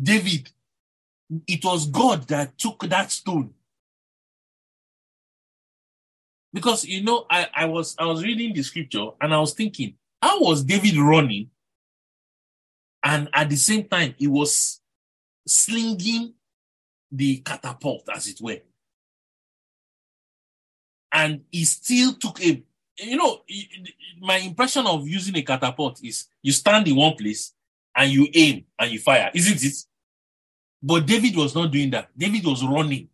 David, 0.00 0.50
it 1.46 1.64
was 1.64 1.86
God 1.86 2.26
that 2.28 2.56
took 2.56 2.88
that 2.88 3.12
stone. 3.12 3.52
Because 6.52 6.84
you 6.84 7.02
know, 7.02 7.26
I, 7.30 7.48
I 7.54 7.64
was 7.66 7.94
I 7.98 8.04
was 8.06 8.22
reading 8.22 8.54
the 8.54 8.62
scripture 8.62 9.08
and 9.20 9.32
I 9.32 9.38
was 9.38 9.54
thinking, 9.54 9.94
how 10.20 10.40
was 10.40 10.64
David 10.64 10.96
running? 10.96 11.50
And 13.02 13.28
at 13.32 13.48
the 13.48 13.56
same 13.56 13.84
time, 13.84 14.14
he 14.18 14.26
was 14.26 14.80
slinging 15.46 16.34
the 17.10 17.38
catapult, 17.38 18.08
as 18.14 18.28
it 18.28 18.40
were. 18.40 18.58
And 21.12 21.42
he 21.50 21.64
still 21.64 22.14
took 22.14 22.42
a 22.42 22.62
you 22.98 23.16
know 23.16 23.42
my 24.20 24.36
impression 24.36 24.86
of 24.86 25.08
using 25.08 25.36
a 25.36 25.42
catapult 25.42 26.00
is 26.04 26.26
you 26.42 26.52
stand 26.52 26.86
in 26.88 26.96
one 26.96 27.14
place 27.14 27.54
and 27.96 28.10
you 28.10 28.28
aim 28.34 28.64
and 28.78 28.90
you 28.90 28.98
fire 28.98 29.30
isn't 29.34 29.64
it? 29.64 29.84
But 30.82 31.06
david 31.06 31.36
was 31.36 31.54
not 31.54 31.70
doing 31.70 31.90
that. 31.90 32.08
David 32.16 32.44
was 32.44 32.64
running. 32.64 33.08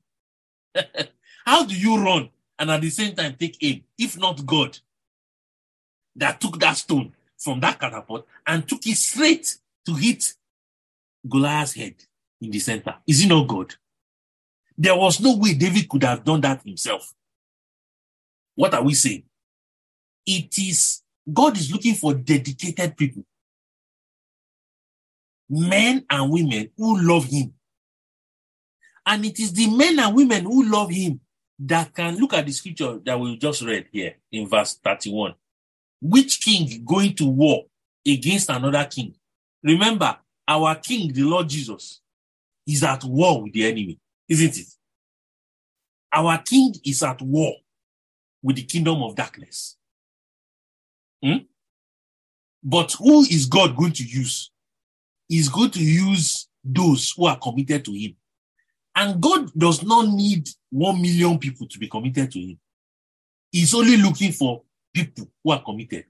How 1.47 1.65
do 1.65 1.75
you 1.75 2.03
run 2.03 2.31
and 2.59 2.71
at 2.71 2.81
the 2.81 2.91
same 2.91 3.15
time 3.15 3.35
take 3.35 3.57
aim. 3.63 3.85
If 3.99 4.19
not 4.19 4.45
god 4.45 4.79
that 6.15 6.41
took 6.41 6.59
that 6.61 6.77
stone 6.77 7.13
from 7.39 7.61
that 7.61 7.79
catapult 7.79 8.27
and 8.47 8.67
took 8.67 8.87
it 8.87 8.97
straight 8.97 9.57
to 9.85 9.95
hit 9.95 10.35
goliath's 11.29 11.75
head 11.75 11.95
in 12.41 12.51
the 12.51 12.59
center. 12.59 12.95
Is 13.07 13.25
it 13.25 13.29
not 13.29 13.47
god? 13.47 13.75
There 14.79 14.97
was 14.97 15.21
no 15.21 15.37
way 15.37 15.55
david 15.55 15.89
could 15.89 16.05
have 16.05 16.25
done 16.25 16.41
that 16.43 16.63
himself. 16.65 17.13
What 18.55 18.75
are 18.75 18.83
we 18.83 18.95
saying? 18.95 19.25
It 20.25 20.59
is 20.59 21.03
God 21.31 21.57
is 21.57 21.73
looking 21.73 21.95
for 21.95 22.15
dedicated 22.15 22.97
people, 22.97 23.25
men 25.49 26.05
and 26.09 26.31
women 26.31 26.71
who 26.77 27.01
love 27.01 27.25
Him. 27.27 27.53
And 29.05 29.25
it 29.25 29.39
is 29.39 29.53
the 29.53 29.69
men 29.69 29.99
and 29.99 30.15
women 30.15 30.45
who 30.45 30.71
love 30.71 30.91
Him 30.91 31.21
that 31.59 31.95
can 31.95 32.17
look 32.17 32.35
at 32.35 32.47
the 32.47 32.53
scripture 32.53 32.99
that 33.05 33.19
we 33.19 33.37
just 33.37 33.63
read 33.63 33.87
here 33.91 34.15
in 34.31 34.49
verse 34.49 34.79
31. 34.83 35.35
Which 36.01 36.41
king 36.41 36.85
going 36.85 37.15
to 37.17 37.27
war 37.27 37.65
against 38.07 38.51
another 38.51 38.85
king? 38.85 39.15
Remember, 39.63 40.19
our 40.47 40.75
king, 40.77 41.13
the 41.13 41.23
Lord 41.23 41.49
Jesus, 41.49 42.01
is 42.67 42.83
at 42.83 43.05
war 43.05 43.43
with 43.43 43.53
the 43.53 43.67
enemy, 43.67 43.99
isn't 44.29 44.59
it? 44.59 44.67
Our 46.13 46.39
king 46.39 46.75
is 46.85 47.03
at 47.03 47.21
war 47.23 47.55
with 48.43 48.57
the 48.57 48.63
kingdom 48.63 49.03
of 49.03 49.15
darkness. 49.15 49.77
Hmm? 51.23 51.39
But 52.63 52.93
who 52.93 53.23
is 53.23 53.47
God 53.47 53.77
going 53.77 53.93
to 53.93 54.05
use? 54.05 54.51
He's 55.29 55.49
going 55.49 55.71
to 55.71 55.83
use 55.83 56.49
those 56.65 57.13
who 57.17 57.27
are 57.27 57.39
committed 57.39 57.85
to 57.85 57.93
Him. 57.93 58.17
And 58.97 59.21
God 59.21 59.53
does 59.53 59.83
not 59.85 60.09
need 60.09 60.49
one 60.71 61.01
million 61.03 61.39
people 61.39 61.69
to 61.69 61.79
be 61.79 61.87
committed 61.87 62.33
to 62.33 62.41
Him. 62.41 62.59
He's 63.53 63.75
only 63.75 63.99
looking 63.99 64.33
for 64.33 64.63
people 64.95 65.29
who 65.45 65.51
are 65.51 65.63
committed. 65.63 66.07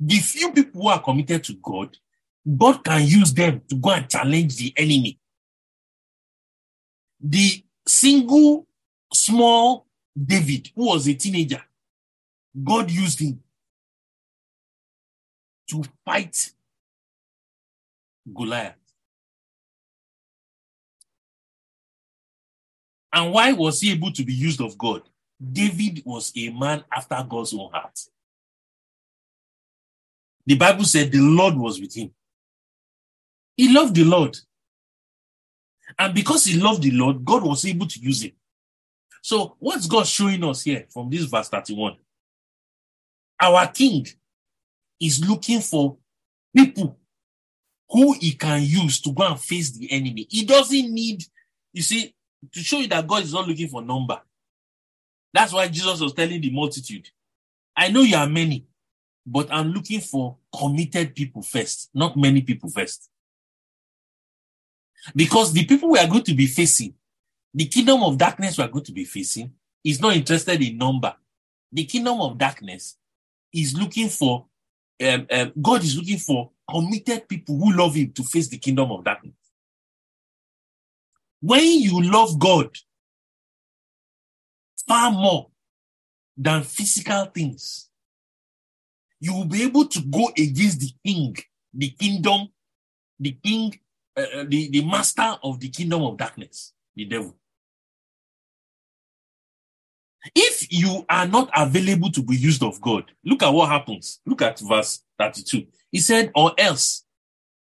The 0.00 0.16
few 0.16 0.50
people 0.50 0.82
who 0.82 0.88
are 0.88 1.02
committed 1.02 1.44
to 1.44 1.54
God, 1.54 1.94
God 2.56 2.82
can 2.82 3.06
use 3.06 3.34
them 3.34 3.60
to 3.68 3.76
go 3.76 3.90
and 3.90 4.08
challenge 4.08 4.56
the 4.56 4.72
enemy. 4.76 5.18
The 7.20 7.62
single 7.86 8.66
small 9.12 9.86
David, 10.16 10.70
who 10.74 10.86
was 10.86 11.06
a 11.06 11.14
teenager, 11.14 11.62
God 12.64 12.90
used 12.90 13.20
him 13.20 13.42
to 15.68 15.84
fight 16.04 16.52
Goliath. 18.34 18.85
And 23.16 23.32
why 23.32 23.50
was 23.52 23.80
he 23.80 23.92
able 23.92 24.12
to 24.12 24.22
be 24.22 24.34
used 24.34 24.60
of 24.60 24.76
God? 24.76 25.00
David 25.40 26.02
was 26.04 26.30
a 26.36 26.50
man 26.50 26.84
after 26.92 27.26
God's 27.26 27.54
own 27.54 27.70
heart. 27.72 27.98
The 30.44 30.54
Bible 30.54 30.84
said 30.84 31.10
the 31.10 31.20
Lord 31.20 31.56
was 31.56 31.80
with 31.80 31.96
him. 31.96 32.10
He 33.56 33.72
loved 33.72 33.94
the 33.94 34.04
Lord. 34.04 34.36
And 35.98 36.14
because 36.14 36.44
he 36.44 36.60
loved 36.60 36.82
the 36.82 36.90
Lord, 36.90 37.24
God 37.24 37.42
was 37.42 37.64
able 37.64 37.86
to 37.86 37.98
use 37.98 38.22
him. 38.22 38.32
So, 39.22 39.56
what's 39.60 39.86
God 39.86 40.06
showing 40.06 40.44
us 40.44 40.62
here 40.62 40.84
from 40.90 41.08
this 41.08 41.24
verse 41.24 41.48
31? 41.48 41.96
Our 43.40 43.66
king 43.68 44.06
is 45.00 45.26
looking 45.26 45.62
for 45.62 45.96
people 46.54 46.98
who 47.88 48.12
he 48.12 48.32
can 48.32 48.62
use 48.62 49.00
to 49.00 49.12
go 49.12 49.26
and 49.26 49.40
face 49.40 49.70
the 49.70 49.90
enemy. 49.90 50.26
He 50.28 50.44
doesn't 50.44 50.92
need, 50.92 51.24
you 51.72 51.80
see, 51.80 52.12
to 52.52 52.60
show 52.60 52.78
you 52.78 52.88
that 52.88 53.06
God 53.06 53.22
is 53.22 53.32
not 53.32 53.48
looking 53.48 53.68
for 53.68 53.82
number. 53.82 54.20
That's 55.32 55.52
why 55.52 55.68
Jesus 55.68 56.00
was 56.00 56.12
telling 56.12 56.40
the 56.40 56.50
multitude, 56.50 57.08
I 57.76 57.88
know 57.88 58.00
you 58.00 58.16
are 58.16 58.28
many, 58.28 58.66
but 59.26 59.48
I'm 59.52 59.72
looking 59.72 60.00
for 60.00 60.36
committed 60.56 61.14
people 61.14 61.42
first, 61.42 61.90
not 61.92 62.16
many 62.16 62.40
people 62.40 62.70
first. 62.70 63.10
Because 65.14 65.52
the 65.52 65.64
people 65.64 65.90
we 65.90 65.98
are 65.98 66.08
going 66.08 66.24
to 66.24 66.34
be 66.34 66.46
facing, 66.46 66.94
the 67.52 67.66
kingdom 67.66 68.02
of 68.02 68.18
darkness 68.18 68.56
we 68.56 68.64
are 68.64 68.68
going 68.68 68.84
to 68.84 68.92
be 68.92 69.04
facing, 69.04 69.52
is 69.84 70.00
not 70.00 70.16
interested 70.16 70.60
in 70.62 70.78
number. 70.78 71.14
The 71.72 71.84
kingdom 71.84 72.20
of 72.20 72.38
darkness 72.38 72.96
is 73.52 73.76
looking 73.76 74.08
for, 74.08 74.46
um, 75.04 75.26
um, 75.30 75.52
God 75.60 75.84
is 75.84 75.96
looking 75.96 76.18
for 76.18 76.50
committed 76.68 77.28
people 77.28 77.58
who 77.58 77.72
love 77.72 77.94
Him 77.94 78.12
to 78.12 78.22
face 78.22 78.48
the 78.48 78.58
kingdom 78.58 78.90
of 78.90 79.04
darkness. 79.04 79.34
When 81.46 81.62
you 81.62 82.02
love 82.02 82.40
God 82.40 82.76
far 84.84 85.12
more 85.12 85.46
than 86.36 86.64
physical 86.64 87.26
things, 87.26 87.88
you 89.20 89.32
will 89.32 89.44
be 89.44 89.62
able 89.62 89.86
to 89.86 90.00
go 90.00 90.28
against 90.36 90.80
the 90.80 90.90
king, 91.06 91.36
the 91.72 91.90
kingdom, 91.90 92.48
the 93.20 93.30
king, 93.44 93.78
uh, 94.16 94.42
the, 94.48 94.70
the 94.70 94.84
master 94.84 95.36
of 95.40 95.60
the 95.60 95.68
kingdom 95.68 96.02
of 96.02 96.16
darkness, 96.16 96.72
the 96.96 97.04
devil. 97.04 97.36
If 100.34 100.66
you 100.72 101.06
are 101.08 101.28
not 101.28 101.48
available 101.56 102.10
to 102.10 102.24
be 102.24 102.34
used 102.34 102.64
of 102.64 102.80
God, 102.80 103.04
look 103.24 103.44
at 103.44 103.50
what 103.50 103.68
happens. 103.68 104.20
Look 104.26 104.42
at 104.42 104.58
verse 104.58 105.04
32. 105.20 105.64
He 105.92 106.00
said, 106.00 106.32
or 106.34 106.54
else, 106.58 107.04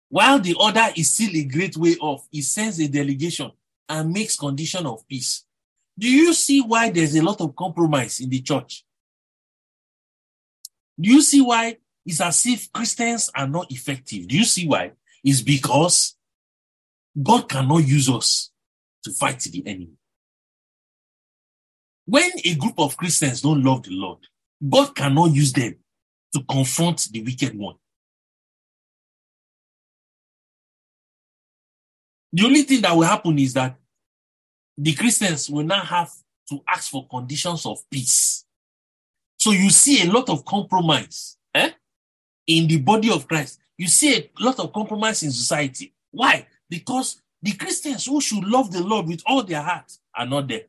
while 0.07 0.39
the 0.39 0.55
other 0.61 0.93
is 0.95 1.13
still 1.13 1.35
a 1.35 1.43
great 1.43 1.75
way 1.75 1.97
off, 1.99 2.25
he 2.31 2.41
sends 2.41 2.79
a 2.79 2.87
delegation 2.87 3.51
and 3.87 4.11
makes 4.11 4.37
condition 4.37 4.85
of 4.85 5.07
peace. 5.07 5.45
Do 5.97 6.09
you 6.09 6.33
see 6.33 6.61
why 6.61 6.89
there's 6.89 7.15
a 7.15 7.23
lot 7.23 7.41
of 7.41 7.55
compromise 7.55 8.19
in 8.19 8.29
the 8.29 8.41
church? 8.41 8.85
Do 10.99 11.09
you 11.09 11.21
see 11.21 11.41
why 11.41 11.77
it's 12.05 12.21
as 12.21 12.45
if 12.45 12.71
Christians 12.71 13.31
are 13.35 13.47
not 13.47 13.71
effective? 13.71 14.27
Do 14.27 14.37
you 14.37 14.45
see 14.45 14.67
why? 14.67 14.91
It's 15.23 15.41
because 15.41 16.15
God 17.21 17.47
cannot 17.47 17.87
use 17.87 18.09
us 18.09 18.51
to 19.03 19.11
fight 19.11 19.39
the 19.39 19.65
enemy. 19.65 19.93
When 22.05 22.31
a 22.43 22.55
group 22.55 22.75
of 22.77 22.97
Christians 22.97 23.41
don't 23.41 23.63
love 23.63 23.83
the 23.83 23.91
Lord, 23.91 24.19
God 24.67 24.95
cannot 24.95 25.33
use 25.33 25.53
them 25.53 25.75
to 26.33 26.43
confront 26.43 27.09
the 27.11 27.23
wicked 27.23 27.57
one. 27.57 27.75
The 32.35 32.43
only 32.45 32.63
thing 32.63 32.81
that 32.81 32.93
will 32.93 33.03
happen 33.03 33.39
is 33.39 33.53
that 33.53 33.77
the 34.77 34.93
Christians 34.93 35.49
will 35.49 35.63
now 35.63 35.79
have 35.79 36.11
to 36.49 36.59
ask 36.67 36.91
for 36.91 37.07
conditions 37.07 37.65
of 37.65 37.89
peace. 37.89 38.43
So 39.37 39.51
you 39.51 39.69
see 39.69 40.05
a 40.05 40.11
lot 40.11 40.27
of 40.27 40.43
compromise 40.43 41.37
eh? 41.53 41.71
in 42.45 42.67
the 42.67 42.79
body 42.79 43.09
of 43.09 43.25
Christ. 43.25 43.61
You 43.77 43.87
see 43.87 44.17
a 44.17 44.29
lot 44.37 44.59
of 44.59 44.73
compromise 44.73 45.23
in 45.23 45.31
society. 45.31 45.93
Why? 46.11 46.45
Because 46.69 47.21
the 47.41 47.53
Christians 47.53 48.05
who 48.05 48.19
should 48.19 48.43
love 48.43 48.69
the 48.69 48.83
Lord 48.83 49.07
with 49.07 49.23
all 49.25 49.41
their 49.41 49.61
heart 49.61 49.97
are 50.13 50.25
not 50.25 50.49
there. 50.49 50.63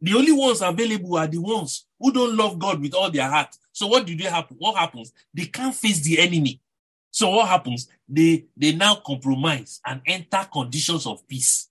The 0.00 0.14
only 0.14 0.32
ones 0.32 0.60
available 0.60 1.18
are 1.18 1.28
the 1.28 1.38
ones 1.38 1.86
who 2.00 2.12
don't 2.12 2.36
love 2.36 2.58
God 2.58 2.82
with 2.82 2.94
all 2.94 3.12
their 3.12 3.28
heart. 3.28 3.56
So 3.70 3.86
what 3.86 4.06
do 4.06 4.16
they 4.16 4.24
happen? 4.24 4.56
What 4.58 4.76
happens? 4.76 5.12
They 5.32 5.44
can't 5.44 5.72
face 5.74 6.00
the 6.00 6.18
enemy. 6.18 6.60
So 7.12 7.28
what 7.28 7.48
happens? 7.48 7.88
They 8.08 8.46
they 8.56 8.72
now 8.72 8.96
compromise 8.96 9.80
and 9.86 10.00
enter 10.06 10.48
conditions 10.50 11.06
of 11.06 11.28
peace. 11.28 11.68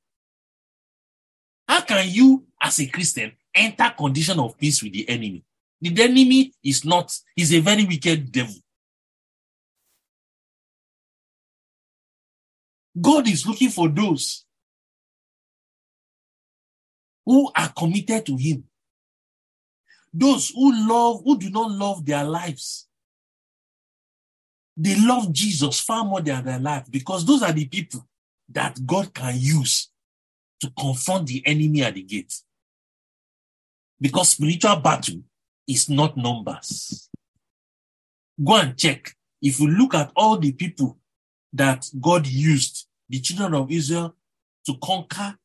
How 1.67 1.81
can 1.81 2.07
you, 2.09 2.45
as 2.61 2.79
a 2.79 2.87
Christian, 2.87 3.31
enter 3.53 3.91
condition 3.97 4.39
of 4.39 4.57
peace 4.57 4.83
with 4.83 4.93
the 4.93 5.09
enemy? 5.09 5.43
The 5.81 6.03
enemy 6.03 6.53
is 6.63 6.85
not, 6.85 7.17
he's 7.35 7.53
a 7.53 7.59
very 7.59 7.85
wicked 7.85 8.31
devil. 8.31 8.55
God 12.99 13.27
is 13.27 13.47
looking 13.47 13.69
for 13.69 13.89
those 13.89 14.45
who 17.25 17.49
are 17.55 17.69
committed 17.69 18.25
to 18.27 18.35
him. 18.35 18.65
Those 20.13 20.49
who 20.49 20.87
love, 20.87 21.21
who 21.23 21.39
do 21.39 21.49
not 21.49 21.71
love 21.71 22.05
their 22.05 22.25
lives. 22.25 22.87
They 24.77 24.95
love 24.99 25.31
Jesus 25.31 25.79
far 25.79 26.05
more 26.05 26.21
than 26.21 26.45
their 26.45 26.59
life 26.59 26.85
because 26.89 27.25
those 27.25 27.43
are 27.43 27.51
the 27.51 27.65
people 27.65 28.07
that 28.49 28.85
God 28.85 29.13
can 29.13 29.35
use 29.37 29.89
to 30.61 30.71
confront 30.77 31.27
the 31.27 31.45
enemy 31.45 31.83
at 31.83 31.95
the 31.95 32.03
gate. 32.03 32.33
Because 33.99 34.29
spiritual 34.29 34.77
battle 34.77 35.21
is 35.67 35.89
not 35.89 36.17
numbers. 36.17 37.09
Go 38.43 38.55
and 38.55 38.77
check. 38.77 39.15
If 39.41 39.59
you 39.59 39.67
look 39.67 39.93
at 39.93 40.11
all 40.15 40.37
the 40.37 40.51
people 40.51 40.97
that 41.53 41.89
God 41.99 42.27
used, 42.27 42.87
the 43.09 43.19
children 43.19 43.53
of 43.53 43.71
Israel, 43.71 44.15
to 44.65 44.75
conquer 44.81 45.37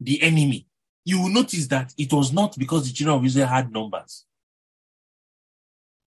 the 0.00 0.22
enemy, 0.22 0.66
you 1.04 1.20
will 1.20 1.28
notice 1.28 1.66
that 1.68 1.92
it 1.98 2.12
was 2.12 2.32
not 2.32 2.56
because 2.58 2.86
the 2.86 2.92
children 2.92 3.18
of 3.18 3.24
Israel 3.24 3.46
had 3.46 3.72
numbers. 3.72 4.24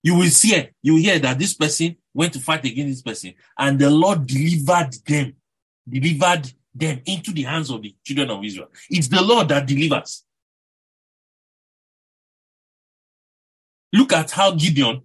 You 0.08 0.16
will 0.16 0.30
see, 0.30 0.70
you 0.82 0.94
will 0.94 1.02
hear 1.02 1.20
that 1.20 1.38
this 1.38 1.54
person 1.54 1.98
went 2.14 2.32
to 2.32 2.40
fight 2.40 2.64
against 2.64 2.90
this 2.94 3.02
person, 3.02 3.34
and 3.58 3.78
the 3.78 3.90
Lord 3.90 4.26
delivered 4.26 4.94
them, 5.06 5.36
delivered 5.86 6.50
them 6.74 7.02
into 7.06 7.34
the 7.34 7.42
hands 7.44 7.70
of 7.70 7.82
the 7.82 7.94
children 8.06 8.30
of 8.30 8.42
Israel. 8.42 8.70
It's 8.90 9.10
the 9.10 9.22
Lord 9.22 9.50
that 9.50 9.68
delivers. 9.68 10.24
Look 13.92 14.14
at 14.14 14.32
how 14.32 14.52
Gideon 14.52 15.02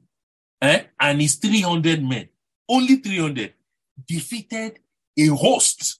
eh, 0.60 0.84
and 1.00 1.20
his 1.20 1.34
300 1.34 2.00
men, 2.00 2.28
only 2.68 2.94
300, 2.94 3.54
defeated 4.06 4.78
a 5.18 5.26
host 5.26 5.98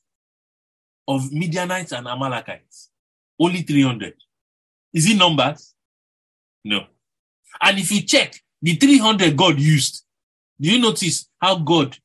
of 1.09 1.33
Midianites 1.33 1.91
and 1.91 2.07
Amalekites. 2.07 2.91
Only 3.37 3.63
300. 3.63 4.15
Is 4.95 5.11
it 5.11 5.17
numbers? 5.17 5.75
No. 6.65 6.87
And 7.61 7.81
if 7.81 7.91
you 7.91 8.03
check 8.03 8.41
the 8.63 8.77
300 8.77 9.37
God 9.37 9.59
used, 9.59 10.05
do 10.61 10.71
you 10.71 10.81
notice 10.81 11.29
how 11.41 11.57
God 11.57 11.99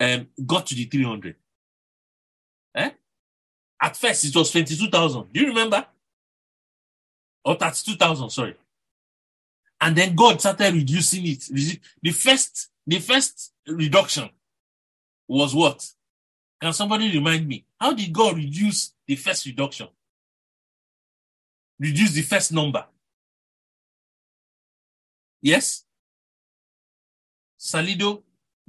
um, 0.00 0.26
got 0.44 0.66
to 0.66 0.74
the 0.74 0.84
300? 0.84 1.36
Eh? 2.74 2.90
At 3.80 3.96
first, 3.96 4.24
it 4.24 4.34
was 4.34 4.50
22,000. 4.50 5.32
Do 5.32 5.40
you 5.40 5.48
remember? 5.48 5.86
Or 7.44 7.54
32,000, 7.54 8.30
sorry. 8.30 8.56
And 9.80 9.94
then 9.94 10.16
God 10.16 10.40
started 10.40 10.74
reducing 10.74 11.26
it. 11.26 11.44
The 12.02 12.10
first, 12.10 12.70
the 12.86 12.98
first 12.98 13.52
reduction 13.68 14.28
was 15.28 15.54
what? 15.54 15.88
Can 16.60 16.72
somebody 16.72 17.12
remind 17.12 17.46
me? 17.46 17.66
How 17.78 17.92
did 17.92 18.12
God 18.12 18.36
reduce 18.36 18.94
the 19.06 19.16
first 19.16 19.46
reduction? 19.46 19.88
Reduce 21.78 22.12
the 22.12 22.22
first 22.22 22.52
number. 22.52 22.84
Yes? 25.42 25.84
Salido, 27.58 28.22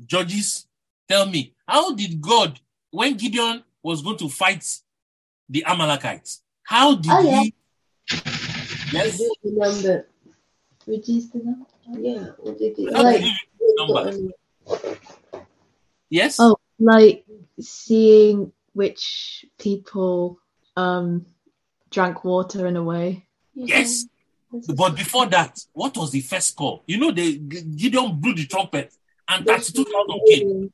judges, 0.06 0.68
tell 1.08 1.26
me, 1.26 1.54
how 1.68 1.94
did 1.94 2.22
God, 2.22 2.60
when 2.92 3.16
Gideon 3.16 3.64
was 3.84 4.02
going 4.02 4.18
to 4.18 4.30
fight 4.30 4.66
the 5.50 5.64
Amalekites, 5.66 6.44
how 6.64 6.96
did 6.96 7.12
Oh, 7.12 7.22
yeah. 7.22 7.42
he? 7.42 7.54
Yes? 8.92 9.14
I 9.14 9.18
do 9.18 9.36
the 9.44 9.52
number? 9.52 10.08
Yeah, 12.00 12.32
or 12.40 12.54
did 12.54 12.80
it? 12.80 12.92
Like, 12.92 13.16
did 13.16 13.24
he 13.24 13.32
reduce 13.60 13.78
numbers? 13.78 14.20
Yes? 16.10 16.38
Oh, 16.40 16.58
like 16.80 17.26
seeing 17.60 18.52
which 18.74 19.46
people 19.58 20.40
um 20.76 21.26
drank 21.90 22.24
water 22.24 22.68
in 22.68 22.76
a 22.76 22.84
way. 22.84 23.28
Yes. 23.54 24.06
But 24.76 24.96
before 24.96 25.26
that, 25.28 25.60
what 25.74 25.96
was 25.98 26.12
the 26.12 26.22
first 26.22 26.56
call? 26.56 26.84
You 26.88 26.98
know, 27.00 27.12
the 27.12 27.38
Gideon 27.38 28.20
blew 28.20 28.34
the 28.34 28.46
trumpet 28.46 28.94
and 29.28 29.46
32,000 29.46 30.22
came. 30.28 30.74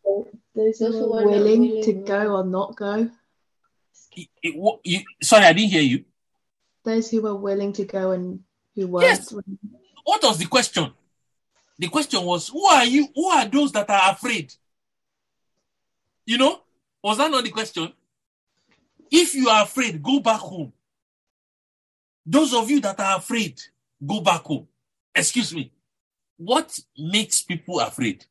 Those 0.55 0.77
who 0.79 0.85
Those 0.85 0.95
who 0.99 1.09
were 1.09 1.09
were 1.09 1.21
not 1.21 1.25
willing 1.31 1.61
willing, 1.61 1.83
to 1.83 1.93
go 1.93 2.35
or 2.37 2.43
not 2.45 2.75
go. 2.75 3.09
It- 4.15 4.29
it 4.43 4.55
wa- 4.55 4.77
you- 4.83 5.03
sorry, 5.23 5.45
I 5.45 5.53
didn't 5.53 5.71
hear 5.71 5.81
you. 5.81 6.05
Those 6.83 7.09
who 7.09 7.21
were 7.23 7.35
willing 7.35 7.73
to 7.73 7.85
go 7.85 8.11
and 8.11 8.43
who 8.75 8.87
weren't. 8.87 9.07
Yes. 9.07 9.33
What 10.03 10.21
was 10.21 10.37
the 10.37 10.45
question? 10.45 10.93
The 11.79 11.87
question 11.87 12.23
was, 12.23 12.49
who 12.49 12.63
are 12.65 12.85
you? 12.85 13.07
Who 13.15 13.25
are 13.29 13.45
those 13.47 13.71
that 13.71 13.89
are 13.89 14.11
afraid? 14.11 14.53
You 16.25 16.37
know, 16.37 16.61
was 17.03 17.17
that 17.17 17.31
not 17.31 17.43
the 17.43 17.49
question? 17.49 17.91
If 19.09 19.33
you 19.33 19.49
are 19.49 19.63
afraid, 19.63 20.01
go 20.03 20.19
back 20.19 20.39
home. 20.39 20.71
Those 22.25 22.53
of 22.53 22.69
you 22.69 22.79
that 22.81 22.99
are 22.99 23.17
afraid, 23.17 23.61
go 24.05 24.21
back 24.21 24.43
home. 24.43 24.67
Excuse 25.13 25.53
me. 25.53 25.71
What 26.37 26.79
makes 26.97 27.41
people 27.41 27.79
afraid? 27.79 28.25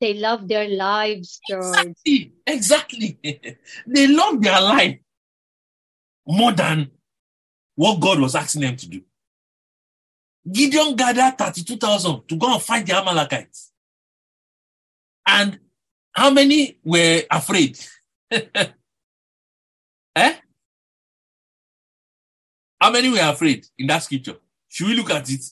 They 0.00 0.14
love 0.14 0.48
their 0.48 0.68
lives, 0.68 1.40
George. 1.48 1.94
Exactly. 2.04 2.32
Exactly. 2.46 3.18
they 3.86 4.06
love 4.06 4.42
their 4.42 4.60
life 4.60 4.98
more 6.26 6.52
than 6.52 6.90
what 7.76 8.00
God 8.00 8.20
was 8.20 8.34
asking 8.34 8.62
them 8.62 8.76
to 8.76 8.88
do. 8.88 9.02
Gideon 10.50 10.96
gathered 10.96 11.38
32,000 11.38 12.28
to 12.28 12.36
go 12.36 12.54
and 12.54 12.62
fight 12.62 12.86
the 12.86 12.96
Amalekites. 12.96 13.72
And 15.26 15.58
how 16.12 16.30
many 16.30 16.78
were 16.84 17.22
afraid? 17.30 17.78
eh? 18.30 20.34
How 22.80 22.90
many 22.90 23.08
were 23.08 23.18
afraid 23.20 23.66
in 23.78 23.86
that 23.86 24.02
scripture? 24.02 24.36
Should 24.68 24.88
we 24.88 24.94
look 24.94 25.10
at 25.10 25.30
it? 25.30 25.44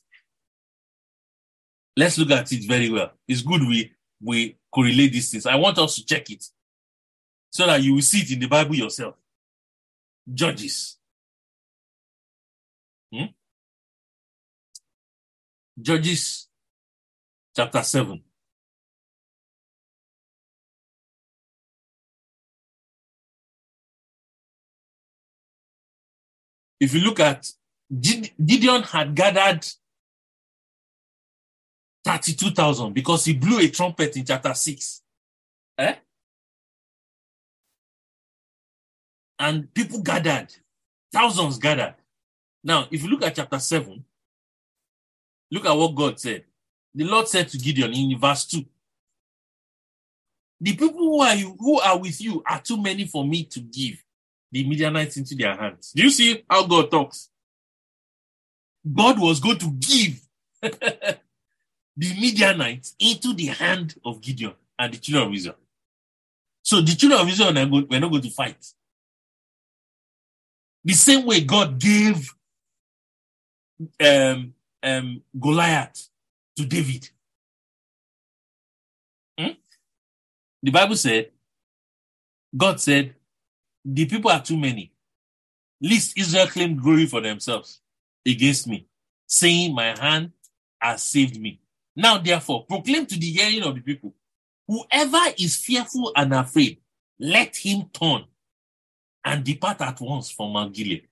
Let's 1.97 2.18
look 2.18 2.31
at 2.33 2.51
it 2.53 2.66
very 2.66 2.91
well. 2.91 3.12
It's 3.27 3.43
good 3.43 3.62
we 3.62 3.93
we 4.20 4.57
correlate 4.72 5.12
these 5.12 5.31
things. 5.31 5.47
I 5.47 5.55
want 5.57 5.79
us 5.79 5.97
to 5.97 6.05
check 6.05 6.29
it 6.31 6.45
so 7.51 7.66
that 7.66 7.83
you 7.83 7.95
will 7.95 8.03
see 8.03 8.20
it 8.20 8.33
in 8.33 8.41
the 8.41 8.49
Bible 8.49 8.75
yourself. 8.75 9.14
Judges. 10.33 10.99
Hmm? 13.12 13.27
Judges 15.81 16.49
chapter 17.55 17.83
7. 17.83 18.22
If 26.85 26.93
you 26.93 27.01
look 27.01 27.18
at 27.18 27.51
Gideon 27.99 28.82
had 28.82 29.14
gathered 29.14 29.66
32,000 32.05 32.93
because 32.93 33.24
he 33.24 33.32
blew 33.32 33.59
a 33.59 33.68
trumpet 33.70 34.14
in 34.18 34.24
chapter 34.26 34.53
6. 34.53 35.03
Eh? 35.78 35.95
And 39.39 39.72
people 39.72 40.03
gathered, 40.03 40.49
thousands 41.11 41.57
gathered. 41.57 41.95
Now, 42.62 42.87
if 42.91 43.03
you 43.03 43.09
look 43.09 43.22
at 43.22 43.37
chapter 43.37 43.59
7, 43.59 44.05
look 45.53 45.64
at 45.64 45.72
what 45.72 45.95
God 45.95 46.20
said. 46.20 46.45
The 46.95 47.05
Lord 47.05 47.28
said 47.28 47.49
to 47.49 47.59
Gideon 47.59 47.95
in 47.95 48.18
verse 48.18 48.45
2 48.45 48.62
The 50.61 50.76
people 50.76 50.99
who 50.99 51.20
are, 51.22 51.35
you, 51.35 51.57
who 51.59 51.80
are 51.80 51.99
with 51.99 52.20
you 52.20 52.43
are 52.47 52.61
too 52.61 52.76
many 52.76 53.07
for 53.07 53.24
me 53.24 53.45
to 53.45 53.61
give 53.61 54.03
the 54.55 54.64
Midianites 54.68 55.16
into 55.16 55.34
their 55.34 55.57
hands. 55.57 55.90
Do 55.96 56.05
you 56.05 56.11
see 56.11 56.44
how 56.48 56.64
God 56.64 56.88
talks? 56.88 57.28
God 58.94 59.18
was 59.18 59.40
going 59.40 59.59
to 59.59 59.70
give 59.72 60.20
the 60.62 61.18
Midianites 61.96 62.94
into 63.00 63.34
the 63.34 63.46
hand 63.46 63.96
of 64.05 64.20
Gideon 64.20 64.55
and 64.78 64.94
the 64.94 64.98
children 64.98 65.26
of 65.26 65.34
Israel. 65.34 65.57
So 66.62 66.80
the 66.80 66.94
children 66.94 67.20
of 67.20 67.28
Israel 67.28 67.52
were 67.52 67.98
not 67.98 68.11
going 68.12 68.22
to 68.22 68.30
fight. 68.30 68.64
The 70.84 70.92
same 70.92 71.26
way 71.26 71.40
God 71.40 71.80
gave 71.80 72.32
um, 73.98 74.55
um, 74.84 75.22
Goliath 75.36 76.11
to 76.57 76.64
David. 76.64 77.09
Hmm? 79.36 79.48
The 80.62 80.70
Bible 80.70 80.94
said, 80.94 81.32
God 82.57 82.80
said, 82.80 83.16
the 83.85 84.07
people 84.07 84.30
are 84.30 84.43
too 84.43 84.57
many. 84.57 84.93
Least 85.80 86.16
Israel 86.16 86.47
claimed 86.47 86.80
glory 86.80 87.07
for 87.07 87.20
themselves 87.20 87.80
against 88.26 88.66
me, 88.66 88.87
saying, 89.26 89.74
My 89.74 89.99
hand 89.99 90.32
has 90.80 91.03
saved 91.03 91.41
me. 91.41 91.61
Now, 91.97 92.18
therefore, 92.18 92.64
proclaim 92.66 93.07
to 93.07 93.18
the 93.18 93.30
hearing 93.30 93.62
of 93.62 93.74
the 93.74 93.80
people 93.80 94.14
whoever 94.66 95.20
is 95.39 95.57
fearful 95.57 96.12
and 96.16 96.32
afraid, 96.35 96.78
let 97.18 97.57
him 97.57 97.85
turn 97.93 98.24
and 99.24 99.45
depart 99.45 99.80
at 99.80 100.01
once 100.01 100.30
from 100.30 100.53
Mount 100.53 100.74
Gilead. 100.74 101.09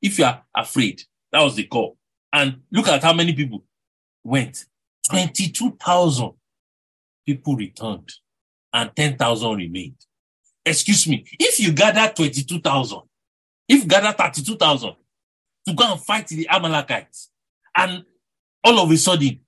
If 0.00 0.18
you 0.18 0.24
are 0.24 0.44
afraid, 0.54 1.02
that 1.32 1.42
was 1.42 1.56
the 1.56 1.64
call. 1.64 1.96
And 2.32 2.62
look 2.70 2.88
at 2.88 3.02
how 3.02 3.12
many 3.12 3.32
people 3.32 3.64
went. 4.22 4.64
22,000 5.10 6.32
people 7.26 7.56
returned 7.56 8.10
and 8.72 8.94
10,000 8.94 9.56
remained. 9.56 9.96
Excuse 10.64 11.06
me. 11.08 11.24
If 11.38 11.60
you 11.60 11.72
gather 11.72 12.12
22,000, 12.12 13.00
if 13.68 13.82
you 13.82 13.88
gather 13.88 14.12
32,000 14.12 14.94
to 15.68 15.74
go 15.74 15.92
and 15.92 16.00
fight 16.00 16.28
the 16.28 16.48
Amalekites, 16.48 17.30
and 17.76 18.04
all 18.62 18.78
of 18.80 18.90
a 18.90 18.96
sudden, 18.96 19.40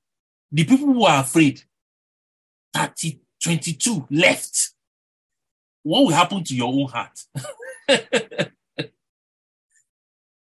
the 0.52 0.64
people 0.64 0.86
who 0.86 1.04
are 1.04 1.22
afraid, 1.22 1.62
30, 2.74 3.20
22 3.42 4.06
left. 4.10 4.70
What 5.82 6.00
will 6.00 6.10
happen 6.10 6.42
to 6.44 6.54
your 6.54 6.72
own 6.72 6.88
heart? 6.88 7.20
Do 7.88 8.00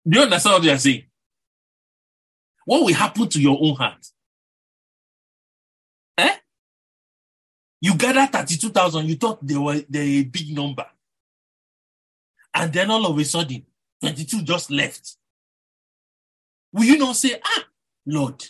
you 0.06 0.22
understand 0.22 0.54
what 0.54 0.64
they 0.64 0.72
are 0.72 0.78
saying? 0.78 1.04
What 2.66 2.84
will 2.84 2.94
happen 2.94 3.28
to 3.28 3.42
your 3.42 3.58
own 3.62 3.76
heart? 3.76 4.06
You 7.84 7.98
gather 7.98 8.26
32,000, 8.26 9.10
you 9.10 9.16
thought 9.16 9.46
they 9.46 9.58
were, 9.58 9.82
they 9.90 10.20
a 10.20 10.24
big 10.24 10.56
number. 10.56 10.86
And 12.54 12.72
then 12.72 12.90
all 12.90 13.06
of 13.06 13.18
a 13.18 13.26
sudden, 13.26 13.66
22 14.00 14.44
just 14.44 14.72
left. 14.72 15.18
Will 16.72 16.86
you 16.86 16.98
not 16.98 17.18
say, 17.18 17.38
ah, 17.44 17.66
Lord, 18.06 18.42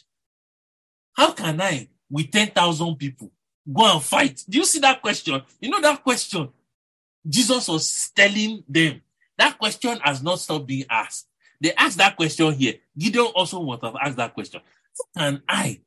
how 1.13 1.31
can 1.31 1.59
I, 1.59 1.87
with 2.11 2.29
10,000 2.29 2.95
people, 2.95 3.31
go 3.73 3.93
and 3.93 4.03
fight? 4.03 4.43
Do 4.47 4.59
you 4.59 4.65
see 4.65 4.77
that 4.81 5.01
question? 5.01 5.41
You 5.59 5.71
know 5.71 5.81
that 5.81 6.03
question? 6.03 6.49
Jesus 7.27 7.67
was 7.67 8.11
telling 8.15 8.63
them 8.69 9.01
that 9.39 9.57
question 9.57 9.97
has 10.03 10.21
not 10.21 10.41
stopped 10.41 10.67
being 10.67 10.85
asked. 10.87 11.27
They 11.59 11.73
asked 11.73 11.97
that 11.97 12.17
question 12.17 12.53
here. 12.53 12.75
Gideon 12.95 13.31
also 13.33 13.61
would 13.61 13.79
have 13.81 13.95
asked 13.99 14.17
that 14.17 14.35
question. 14.35 14.61
How 15.15 15.23
can 15.23 15.41
I, 15.49 15.81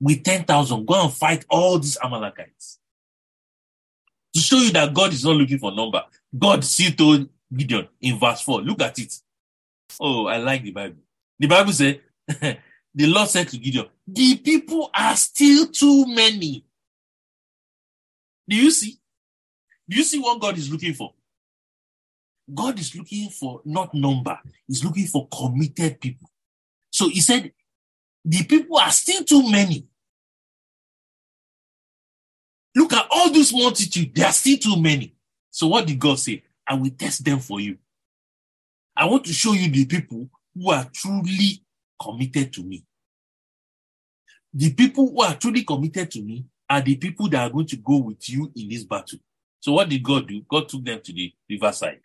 with 0.00 0.24
10,000, 0.24 0.84
go 0.84 1.04
and 1.04 1.12
fight 1.12 1.44
all 1.48 1.78
these 1.78 1.96
Amalekites? 2.02 2.80
To 4.38 4.44
show 4.44 4.58
you 4.58 4.70
that 4.70 4.94
God 4.94 5.12
is 5.12 5.24
not 5.24 5.34
looking 5.34 5.58
for 5.58 5.72
number. 5.72 6.00
God 6.38 6.62
still 6.64 6.92
told 6.92 7.28
Gideon 7.52 7.88
in 8.00 8.20
verse 8.20 8.40
4. 8.42 8.62
Look 8.62 8.80
at 8.82 8.96
it. 9.00 9.12
Oh, 9.98 10.26
I 10.26 10.36
like 10.36 10.62
the 10.62 10.70
Bible. 10.70 11.02
The 11.40 11.48
Bible 11.48 11.72
said, 11.72 12.00
the 12.28 13.06
Lord 13.06 13.28
said 13.28 13.48
to 13.48 13.58
Gideon, 13.58 13.86
the 14.06 14.36
people 14.36 14.90
are 14.94 15.16
still 15.16 15.66
too 15.66 16.06
many. 16.06 16.64
Do 18.48 18.54
you 18.54 18.70
see? 18.70 19.00
Do 19.88 19.96
you 19.96 20.04
see 20.04 20.20
what 20.20 20.40
God 20.40 20.56
is 20.56 20.70
looking 20.70 20.94
for? 20.94 21.14
God 22.54 22.78
is 22.78 22.94
looking 22.94 23.30
for 23.30 23.60
not 23.64 23.92
number, 23.92 24.38
He's 24.68 24.84
looking 24.84 25.06
for 25.06 25.26
committed 25.26 26.00
people. 26.00 26.30
So 26.90 27.08
He 27.08 27.20
said, 27.20 27.52
the 28.24 28.44
people 28.44 28.78
are 28.78 28.92
still 28.92 29.24
too 29.24 29.50
many. 29.50 29.87
Look 32.78 32.92
at 32.92 33.08
all 33.10 33.32
this 33.32 33.52
multitude, 33.52 34.14
they 34.14 34.22
are 34.22 34.30
still 34.30 34.56
too 34.56 34.80
many. 34.80 35.12
So 35.50 35.66
what 35.66 35.84
did 35.84 35.98
God 35.98 36.16
say? 36.16 36.44
I 36.64 36.74
will 36.74 36.90
test 36.90 37.24
them 37.24 37.40
for 37.40 37.58
you. 37.58 37.76
I 38.96 39.04
want 39.06 39.24
to 39.24 39.32
show 39.32 39.52
you 39.52 39.68
the 39.68 39.84
people 39.84 40.30
who 40.54 40.70
are 40.70 40.88
truly 40.94 41.64
committed 42.00 42.52
to 42.52 42.62
me. 42.62 42.84
The 44.54 44.72
people 44.74 45.10
who 45.10 45.20
are 45.22 45.34
truly 45.34 45.64
committed 45.64 46.08
to 46.12 46.22
me 46.22 46.44
are 46.70 46.80
the 46.80 46.94
people 46.94 47.28
that 47.30 47.42
are 47.42 47.50
going 47.50 47.66
to 47.66 47.76
go 47.78 47.96
with 47.96 48.30
you 48.30 48.52
in 48.54 48.68
this 48.68 48.84
battle. 48.84 49.18
So 49.58 49.72
what 49.72 49.88
did 49.88 50.04
God 50.04 50.28
do? 50.28 50.40
God 50.48 50.68
took 50.68 50.84
them 50.84 51.00
to 51.02 51.12
the 51.12 51.32
riverside. 51.50 51.98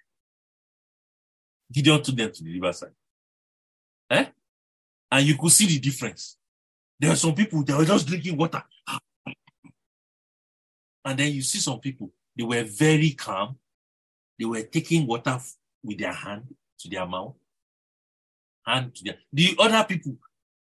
Gideon 1.71 2.01
took 2.01 2.15
them 2.15 2.31
to 2.31 2.43
the 2.43 2.51
riverside. 2.51 2.93
Eh? 4.09 4.25
And 5.11 5.23
you 5.23 5.37
could 5.37 5.51
see 5.51 5.67
the 5.67 5.77
difference. 5.77 6.35
There 6.99 7.11
are 7.11 7.15
some 7.15 7.35
people 7.35 7.63
that 7.63 7.77
were 7.77 7.85
just 7.85 8.07
drinking 8.07 8.37
water. 8.37 8.63
And 11.05 11.19
then 11.19 11.31
you 11.31 11.41
see 11.41 11.59
some 11.59 11.79
people, 11.79 12.11
they 12.35 12.43
were 12.43 12.63
very 12.63 13.11
calm. 13.11 13.57
They 14.39 14.45
were 14.45 14.61
taking 14.63 15.05
water 15.05 15.39
with 15.83 15.99
their 15.99 16.13
hand 16.13 16.55
to 16.79 16.89
their 16.89 17.05
mouth. 17.05 17.35
Hand 18.65 18.95
to 18.95 19.03
their 19.03 19.17
the 19.31 19.55
other 19.59 19.83
people, 19.83 20.17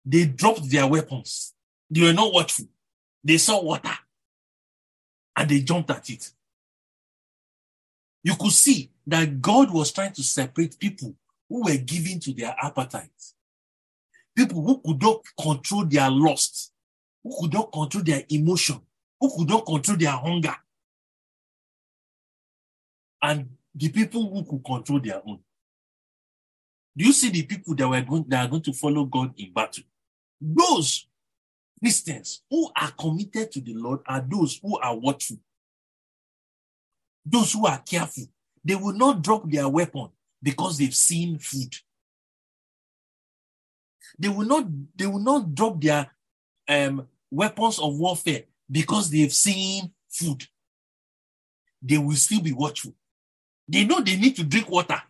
they 0.05 0.25
dropped 0.27 0.71
their 0.71 0.87
weapons. 0.87 1.55
They 1.91 2.03
were 2.03 2.13
not 2.13 2.33
watchful. 2.33 2.67
They 3.23 3.37
saw 3.39 3.63
water 3.63 3.97
and 5.37 5.49
they 5.49 5.61
jumped 5.61 5.91
at 5.91 6.09
it 6.11 6.33
you 8.25 8.35
could 8.37 8.53
see 8.53 8.91
that 9.07 9.41
God 9.41 9.73
was 9.73 9.93
trying 9.93 10.15
to 10.15 10.23
separate 10.23 10.81
people 10.81 11.15
who 11.49 11.63
were 11.65 11.77
giving 11.77 12.19
to 12.21 12.33
their 12.33 12.57
appetites, 12.61 13.35
people 14.35 14.63
who 14.63 14.81
could 14.81 15.01
not 15.01 15.21
control 15.39 15.85
their 15.85 16.11
lust, 16.11 16.73
who 17.23 17.37
could 17.39 17.53
not 17.53 17.71
control 17.71 18.03
their 18.03 18.25
emotion, 18.31 18.81
who 19.25 19.39
could 19.39 19.49
not 19.49 19.65
control 19.65 19.97
their 19.97 20.11
hunger, 20.11 20.55
and 23.23 23.49
the 23.75 23.89
people 23.89 24.29
who 24.29 24.45
could 24.45 24.65
control 24.65 25.01
their 25.01 25.23
own. 25.27 25.39
Do 26.97 27.05
you 27.05 27.13
see 27.13 27.31
the 27.31 27.43
people 27.43 27.75
that 27.75 27.89
were 27.89 28.01
going 28.03 28.25
that 28.29 28.47
are 28.47 28.49
going 28.49 28.63
to 28.63 28.73
follow 28.73 29.05
God 29.05 29.33
in 29.37 29.53
battle? 29.53 29.85
Those 30.41 31.09
Christians 31.81 32.43
who 32.51 32.71
are 32.77 32.91
committed 32.93 33.51
to 33.53 33.61
the 33.61 33.75
Lord 33.75 34.01
are 34.07 34.25
those 34.27 34.59
who 34.63 34.79
are 34.79 34.97
watchful, 34.97 35.39
those 37.25 37.53
who 37.53 37.67
are 37.67 37.79
careful, 37.79 38.25
they 38.65 38.75
will 38.75 38.93
not 38.93 39.23
drop 39.23 39.51
their 39.51 39.69
weapon 39.69 40.09
because 40.43 40.79
they've 40.79 40.95
seen 40.95 41.39
food. 41.39 41.75
They 44.19 44.29
will 44.29 44.47
not, 44.47 44.67
they 44.95 45.07
will 45.07 45.19
not 45.19 45.55
drop 45.55 45.81
their 45.81 46.11
um, 46.69 47.09
weapons 47.31 47.79
of 47.79 47.99
warfare 47.99 48.45
because 48.71 49.11
they've 49.11 49.33
seen 49.33 49.93
food. 50.09 50.45
They 51.83 51.99
will 51.99 52.17
still 52.17 52.41
be 52.41 52.53
watchful. 52.53 52.95
They 53.69 53.85
know 53.85 54.01
they 54.01 54.17
need 54.17 54.37
to 54.37 54.45
drink 54.45 54.71
water. 54.71 55.03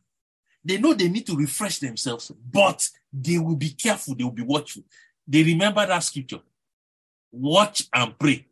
They 0.64 0.78
know 0.78 0.94
they 0.94 1.08
need 1.08 1.26
to 1.26 1.36
refresh 1.36 1.78
themselves, 1.78 2.30
but 2.30 2.88
they 3.12 3.38
will 3.38 3.56
be 3.56 3.70
careful. 3.70 4.14
They 4.14 4.24
will 4.24 4.30
be 4.30 4.42
watchful. 4.42 4.82
They 5.26 5.42
remember 5.42 5.86
that 5.86 6.00
scripture. 6.00 6.40
Watch 7.30 7.84
and 7.92 8.18
pray 8.18 8.46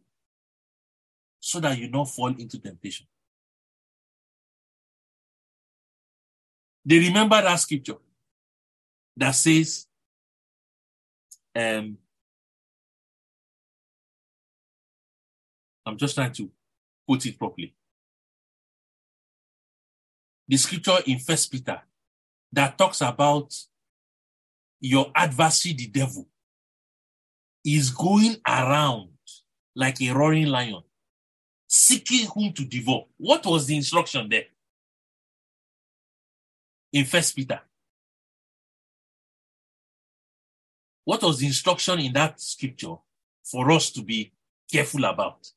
so 1.40 1.60
that 1.60 1.78
you 1.78 1.88
don't 1.88 2.08
fall 2.08 2.28
into 2.28 2.58
temptation. 2.58 3.06
They 6.84 6.98
remember 6.98 7.40
that 7.40 7.56
scripture 7.56 7.96
that 9.16 9.32
says, 9.32 9.86
um, 11.54 11.98
I'm 15.84 15.96
just 15.96 16.14
trying 16.14 16.32
to 16.32 16.50
put 17.08 17.26
it 17.26 17.38
properly. 17.38 17.74
The 20.48 20.56
scripture 20.56 20.98
in 21.06 21.18
First 21.18 21.50
Peter 21.50 21.80
that 22.52 22.76
talks 22.76 23.00
about 23.00 23.54
your 24.80 25.10
adversary, 25.14 25.74
the 25.74 25.86
devil, 25.86 26.28
is 27.64 27.90
going 27.90 28.36
around 28.46 29.08
like 29.74 30.00
a 30.02 30.10
roaring 30.10 30.46
lion, 30.46 30.82
seeking 31.66 32.26
whom 32.34 32.52
to 32.52 32.64
devour. 32.64 33.04
What 33.16 33.46
was 33.46 33.66
the 33.66 33.76
instruction 33.76 34.28
there? 34.28 34.44
in 36.92 37.04
First 37.04 37.34
Peter. 37.34 37.60
What 41.04 41.22
was 41.22 41.38
the 41.38 41.46
instruction 41.46 41.98
in 41.98 42.12
that 42.12 42.40
scripture 42.40 42.94
for 43.42 43.70
us 43.72 43.90
to 43.92 44.02
be 44.02 44.32
careful 44.70 45.04
about? 45.04 45.50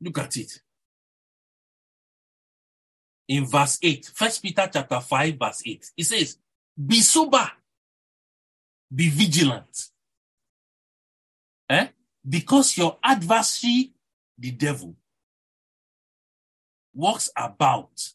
Look 0.00 0.18
at 0.18 0.36
it. 0.36 0.60
In 3.28 3.46
verse 3.46 3.78
8, 3.82 4.12
First 4.14 4.42
Peter 4.42 4.68
chapter 4.72 5.00
5, 5.00 5.36
verse 5.36 5.62
8, 5.66 5.90
it 5.96 6.04
says, 6.04 6.38
Be 6.84 7.00
sober, 7.00 7.50
be 8.94 9.08
vigilant. 9.08 9.88
Eh? 11.68 11.88
Because 12.28 12.76
your 12.78 12.98
adversary, 13.02 13.92
the 14.38 14.52
devil, 14.52 14.94
walks 16.94 17.30
about 17.36 18.12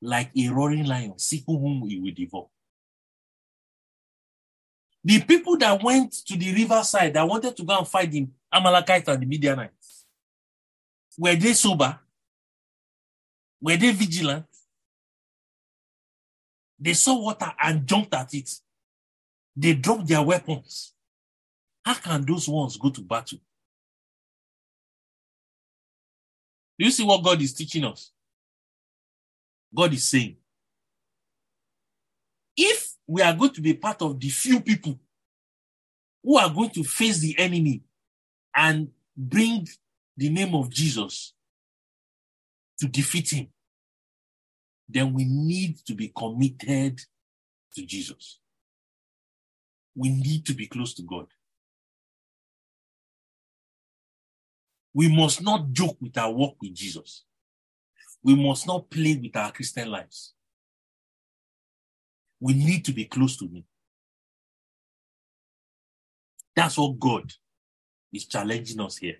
like 0.00 0.30
a 0.36 0.48
roaring 0.48 0.86
lion, 0.86 1.18
seeking 1.18 1.58
whom 1.58 1.88
he 1.88 1.98
will 1.98 2.14
devour. 2.14 2.46
The 5.04 5.20
people 5.22 5.56
that 5.58 5.82
went 5.82 6.12
to 6.26 6.36
the 6.36 6.54
riverside 6.54 7.14
that 7.14 7.26
wanted 7.26 7.56
to 7.56 7.64
go 7.64 7.78
and 7.78 7.88
fight 7.88 8.10
the 8.10 8.26
Amalekites 8.52 9.08
and 9.08 9.22
the 9.22 9.26
Midianites, 9.26 9.77
were 11.18 11.34
they 11.34 11.52
sober? 11.52 11.98
Were 13.60 13.76
they 13.76 13.90
vigilant? 13.90 14.46
They 16.78 16.94
saw 16.94 17.20
water 17.20 17.52
and 17.60 17.84
jumped 17.84 18.14
at 18.14 18.32
it. 18.32 18.48
They 19.56 19.74
dropped 19.74 20.06
their 20.06 20.22
weapons. 20.22 20.94
How 21.84 21.94
can 21.94 22.24
those 22.24 22.48
ones 22.48 22.76
go 22.76 22.90
to 22.90 23.00
battle? 23.00 23.38
Do 26.78 26.84
you 26.84 26.92
see 26.92 27.04
what 27.04 27.24
God 27.24 27.42
is 27.42 27.52
teaching 27.52 27.84
us? 27.84 28.12
God 29.74 29.92
is 29.92 30.08
saying, 30.08 30.36
if 32.56 32.94
we 33.06 33.22
are 33.22 33.34
going 33.34 33.50
to 33.52 33.60
be 33.60 33.74
part 33.74 34.00
of 34.02 34.20
the 34.20 34.28
few 34.28 34.60
people 34.60 34.98
who 36.22 36.38
are 36.38 36.52
going 36.52 36.70
to 36.70 36.84
face 36.84 37.18
the 37.18 37.36
enemy 37.38 37.82
and 38.54 38.88
bring 39.16 39.66
the 40.18 40.28
name 40.28 40.52
of 40.56 40.68
Jesus 40.68 41.32
to 42.80 42.88
defeat 42.88 43.30
him, 43.30 43.46
then 44.88 45.14
we 45.14 45.24
need 45.24 45.78
to 45.86 45.94
be 45.94 46.08
committed 46.08 47.00
to 47.74 47.86
Jesus. 47.86 48.40
We 49.94 50.08
need 50.08 50.44
to 50.46 50.54
be 50.54 50.66
close 50.66 50.92
to 50.94 51.02
God. 51.02 51.26
We 54.92 55.14
must 55.14 55.40
not 55.40 55.70
joke 55.70 55.98
with 56.00 56.18
our 56.18 56.32
walk 56.32 56.56
with 56.60 56.74
Jesus. 56.74 57.24
We 58.24 58.34
must 58.34 58.66
not 58.66 58.90
play 58.90 59.16
with 59.22 59.36
our 59.36 59.52
Christian 59.52 59.88
lives. 59.88 60.34
We 62.40 62.54
need 62.54 62.84
to 62.86 62.92
be 62.92 63.04
close 63.04 63.36
to 63.36 63.44
Him. 63.44 63.62
That's 66.56 66.76
what 66.76 66.98
God 66.98 67.32
is 68.12 68.26
challenging 68.26 68.80
us 68.80 68.96
here. 68.96 69.18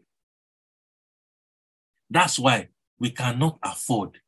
That's 2.11 2.38
why 2.38 2.68
we 2.98 3.11
cannot 3.11 3.59
afford 3.62 4.18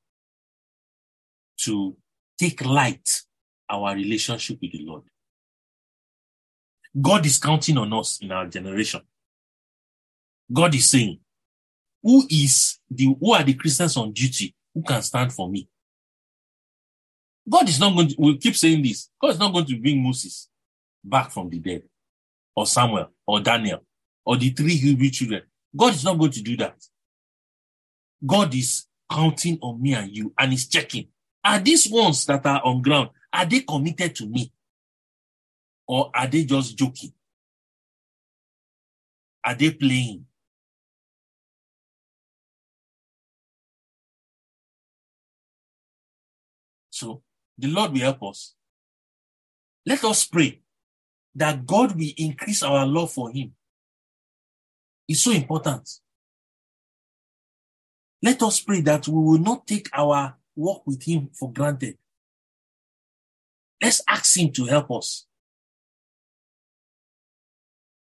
to 1.63 1.97
take 2.39 2.65
light 2.65 3.23
our 3.69 3.95
relationship 3.95 4.59
with 4.61 4.73
the 4.73 4.85
Lord. 4.85 5.03
God 7.01 7.25
is 7.25 7.39
counting 7.39 7.79
on 7.79 7.93
us 7.93 8.19
in 8.21 8.33
our 8.33 8.47
generation. 8.47 9.01
God 10.53 10.75
is 10.75 10.89
saying, 10.89 11.21
who 12.03 12.25
is 12.29 12.79
the 12.91 13.15
who 13.21 13.33
are 13.33 13.45
the 13.45 13.55
Christians 13.55 13.97
on 13.97 14.13
duty 14.13 14.55
who 14.75 14.83
can 14.83 15.03
stand 15.03 15.33
for 15.33 15.49
me? 15.49 15.69
God 17.49 17.69
is 17.69 17.79
not 17.79 17.95
going 17.95 18.09
to 18.09 18.17
we 18.19 18.39
keep 18.39 18.57
saying 18.57 18.83
this. 18.83 19.11
God 19.21 19.31
is 19.31 19.39
not 19.39 19.53
going 19.53 19.67
to 19.67 19.77
bring 19.79 20.03
Moses 20.03 20.49
back 21.05 21.31
from 21.31 21.49
the 21.51 21.59
dead, 21.59 21.83
or 22.57 22.67
Samuel, 22.67 23.11
or 23.27 23.41
Daniel, 23.41 23.85
or 24.25 24.37
the 24.37 24.51
three 24.51 24.77
Hebrew 24.77 25.11
children. 25.11 25.43
God 25.77 25.95
is 25.95 26.05
not 26.05 26.19
going 26.19 26.33
to 26.33 26.43
do 26.43 26.57
that. 26.59 26.77
God 28.25 28.55
is 28.55 28.87
counting 29.11 29.59
on 29.61 29.81
me 29.81 29.95
and 29.95 30.15
you 30.15 30.33
and 30.39 30.53
is 30.53 30.69
checking. 30.69 31.09
Are 31.45 31.59
these 31.59 31.89
ones 31.89 32.27
that 32.27 32.45
are 32.47 32.63
on 32.65 32.83
ground, 32.83 33.11
are 33.33 33.47
they 33.47 33.61
committed 33.61 34.15
to 34.17 34.27
me? 34.27 34.53
Or 35.87 36.11
are 36.15 36.27
they 36.27 36.45
just 36.45 36.77
joking? 36.77 37.13
Are 39.45 39.55
they 39.55 39.71
playing? 39.71 40.27
So 46.91 47.23
the 47.57 47.69
Lord 47.69 47.93
will 47.93 48.01
help 48.01 48.23
us. 48.25 48.55
Let 49.87 50.05
us 50.05 50.27
pray 50.27 50.61
that 51.35 51.67
God 51.67 51.97
will 51.97 52.13
increase 52.17 52.63
our 52.63 52.85
love 52.87 53.13
for 53.13 53.31
Him. 53.31 53.53
It's 55.09 55.23
so 55.23 55.33
important. 55.33 55.89
Let 58.23 58.43
us 58.43 58.61
pray 58.61 58.81
that 58.83 59.09
we 59.09 59.15
will 59.15 59.39
not 59.39 59.67
take 59.67 59.89
our 59.93 60.37
walk 60.55 60.87
with 60.87 61.03
Him 61.03 61.31
for 61.33 61.53
granted. 61.53 61.97
Let's 63.83 64.03
ask 64.07 64.37
Him 64.37 64.53
to 64.53 64.67
help 64.67 64.91
us 64.91 65.27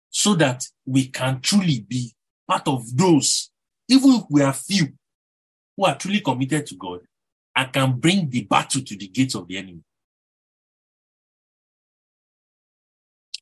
so 0.09 0.35
that 0.35 0.65
we 0.85 1.07
can 1.07 1.41
truly 1.41 1.81
be 1.81 2.15
part 2.47 2.67
of 2.67 2.95
those, 2.95 3.51
even 3.89 4.11
if 4.11 4.23
we 4.29 4.41
are 4.41 4.53
few, 4.53 4.93
who 5.75 5.85
are 5.85 5.97
truly 5.97 6.21
committed 6.21 6.65
to 6.67 6.75
God 6.75 7.01
and 7.55 7.73
can 7.73 7.99
bring 7.99 8.29
the 8.29 8.43
battle 8.43 8.81
to 8.81 8.95
the 8.95 9.07
gates 9.07 9.35
of 9.35 9.47
the 9.47 9.57
enemy. 9.57 9.81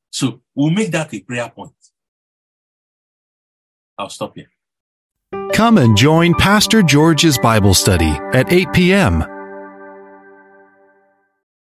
So 0.09 0.41
we'll 0.55 0.71
make 0.71 0.91
that 0.91 1.13
a 1.13 1.19
prayer 1.19 1.49
point. 1.49 1.73
I'll 3.97 4.09
stop 4.09 4.35
here. 4.35 4.52
Come 5.53 5.77
and 5.77 5.95
join 5.95 6.33
Pastor 6.33 6.81
George's 6.81 7.37
Bible 7.37 7.75
study 7.75 8.09
at 8.33 8.51
8 8.51 8.73
p.m. 8.73 9.32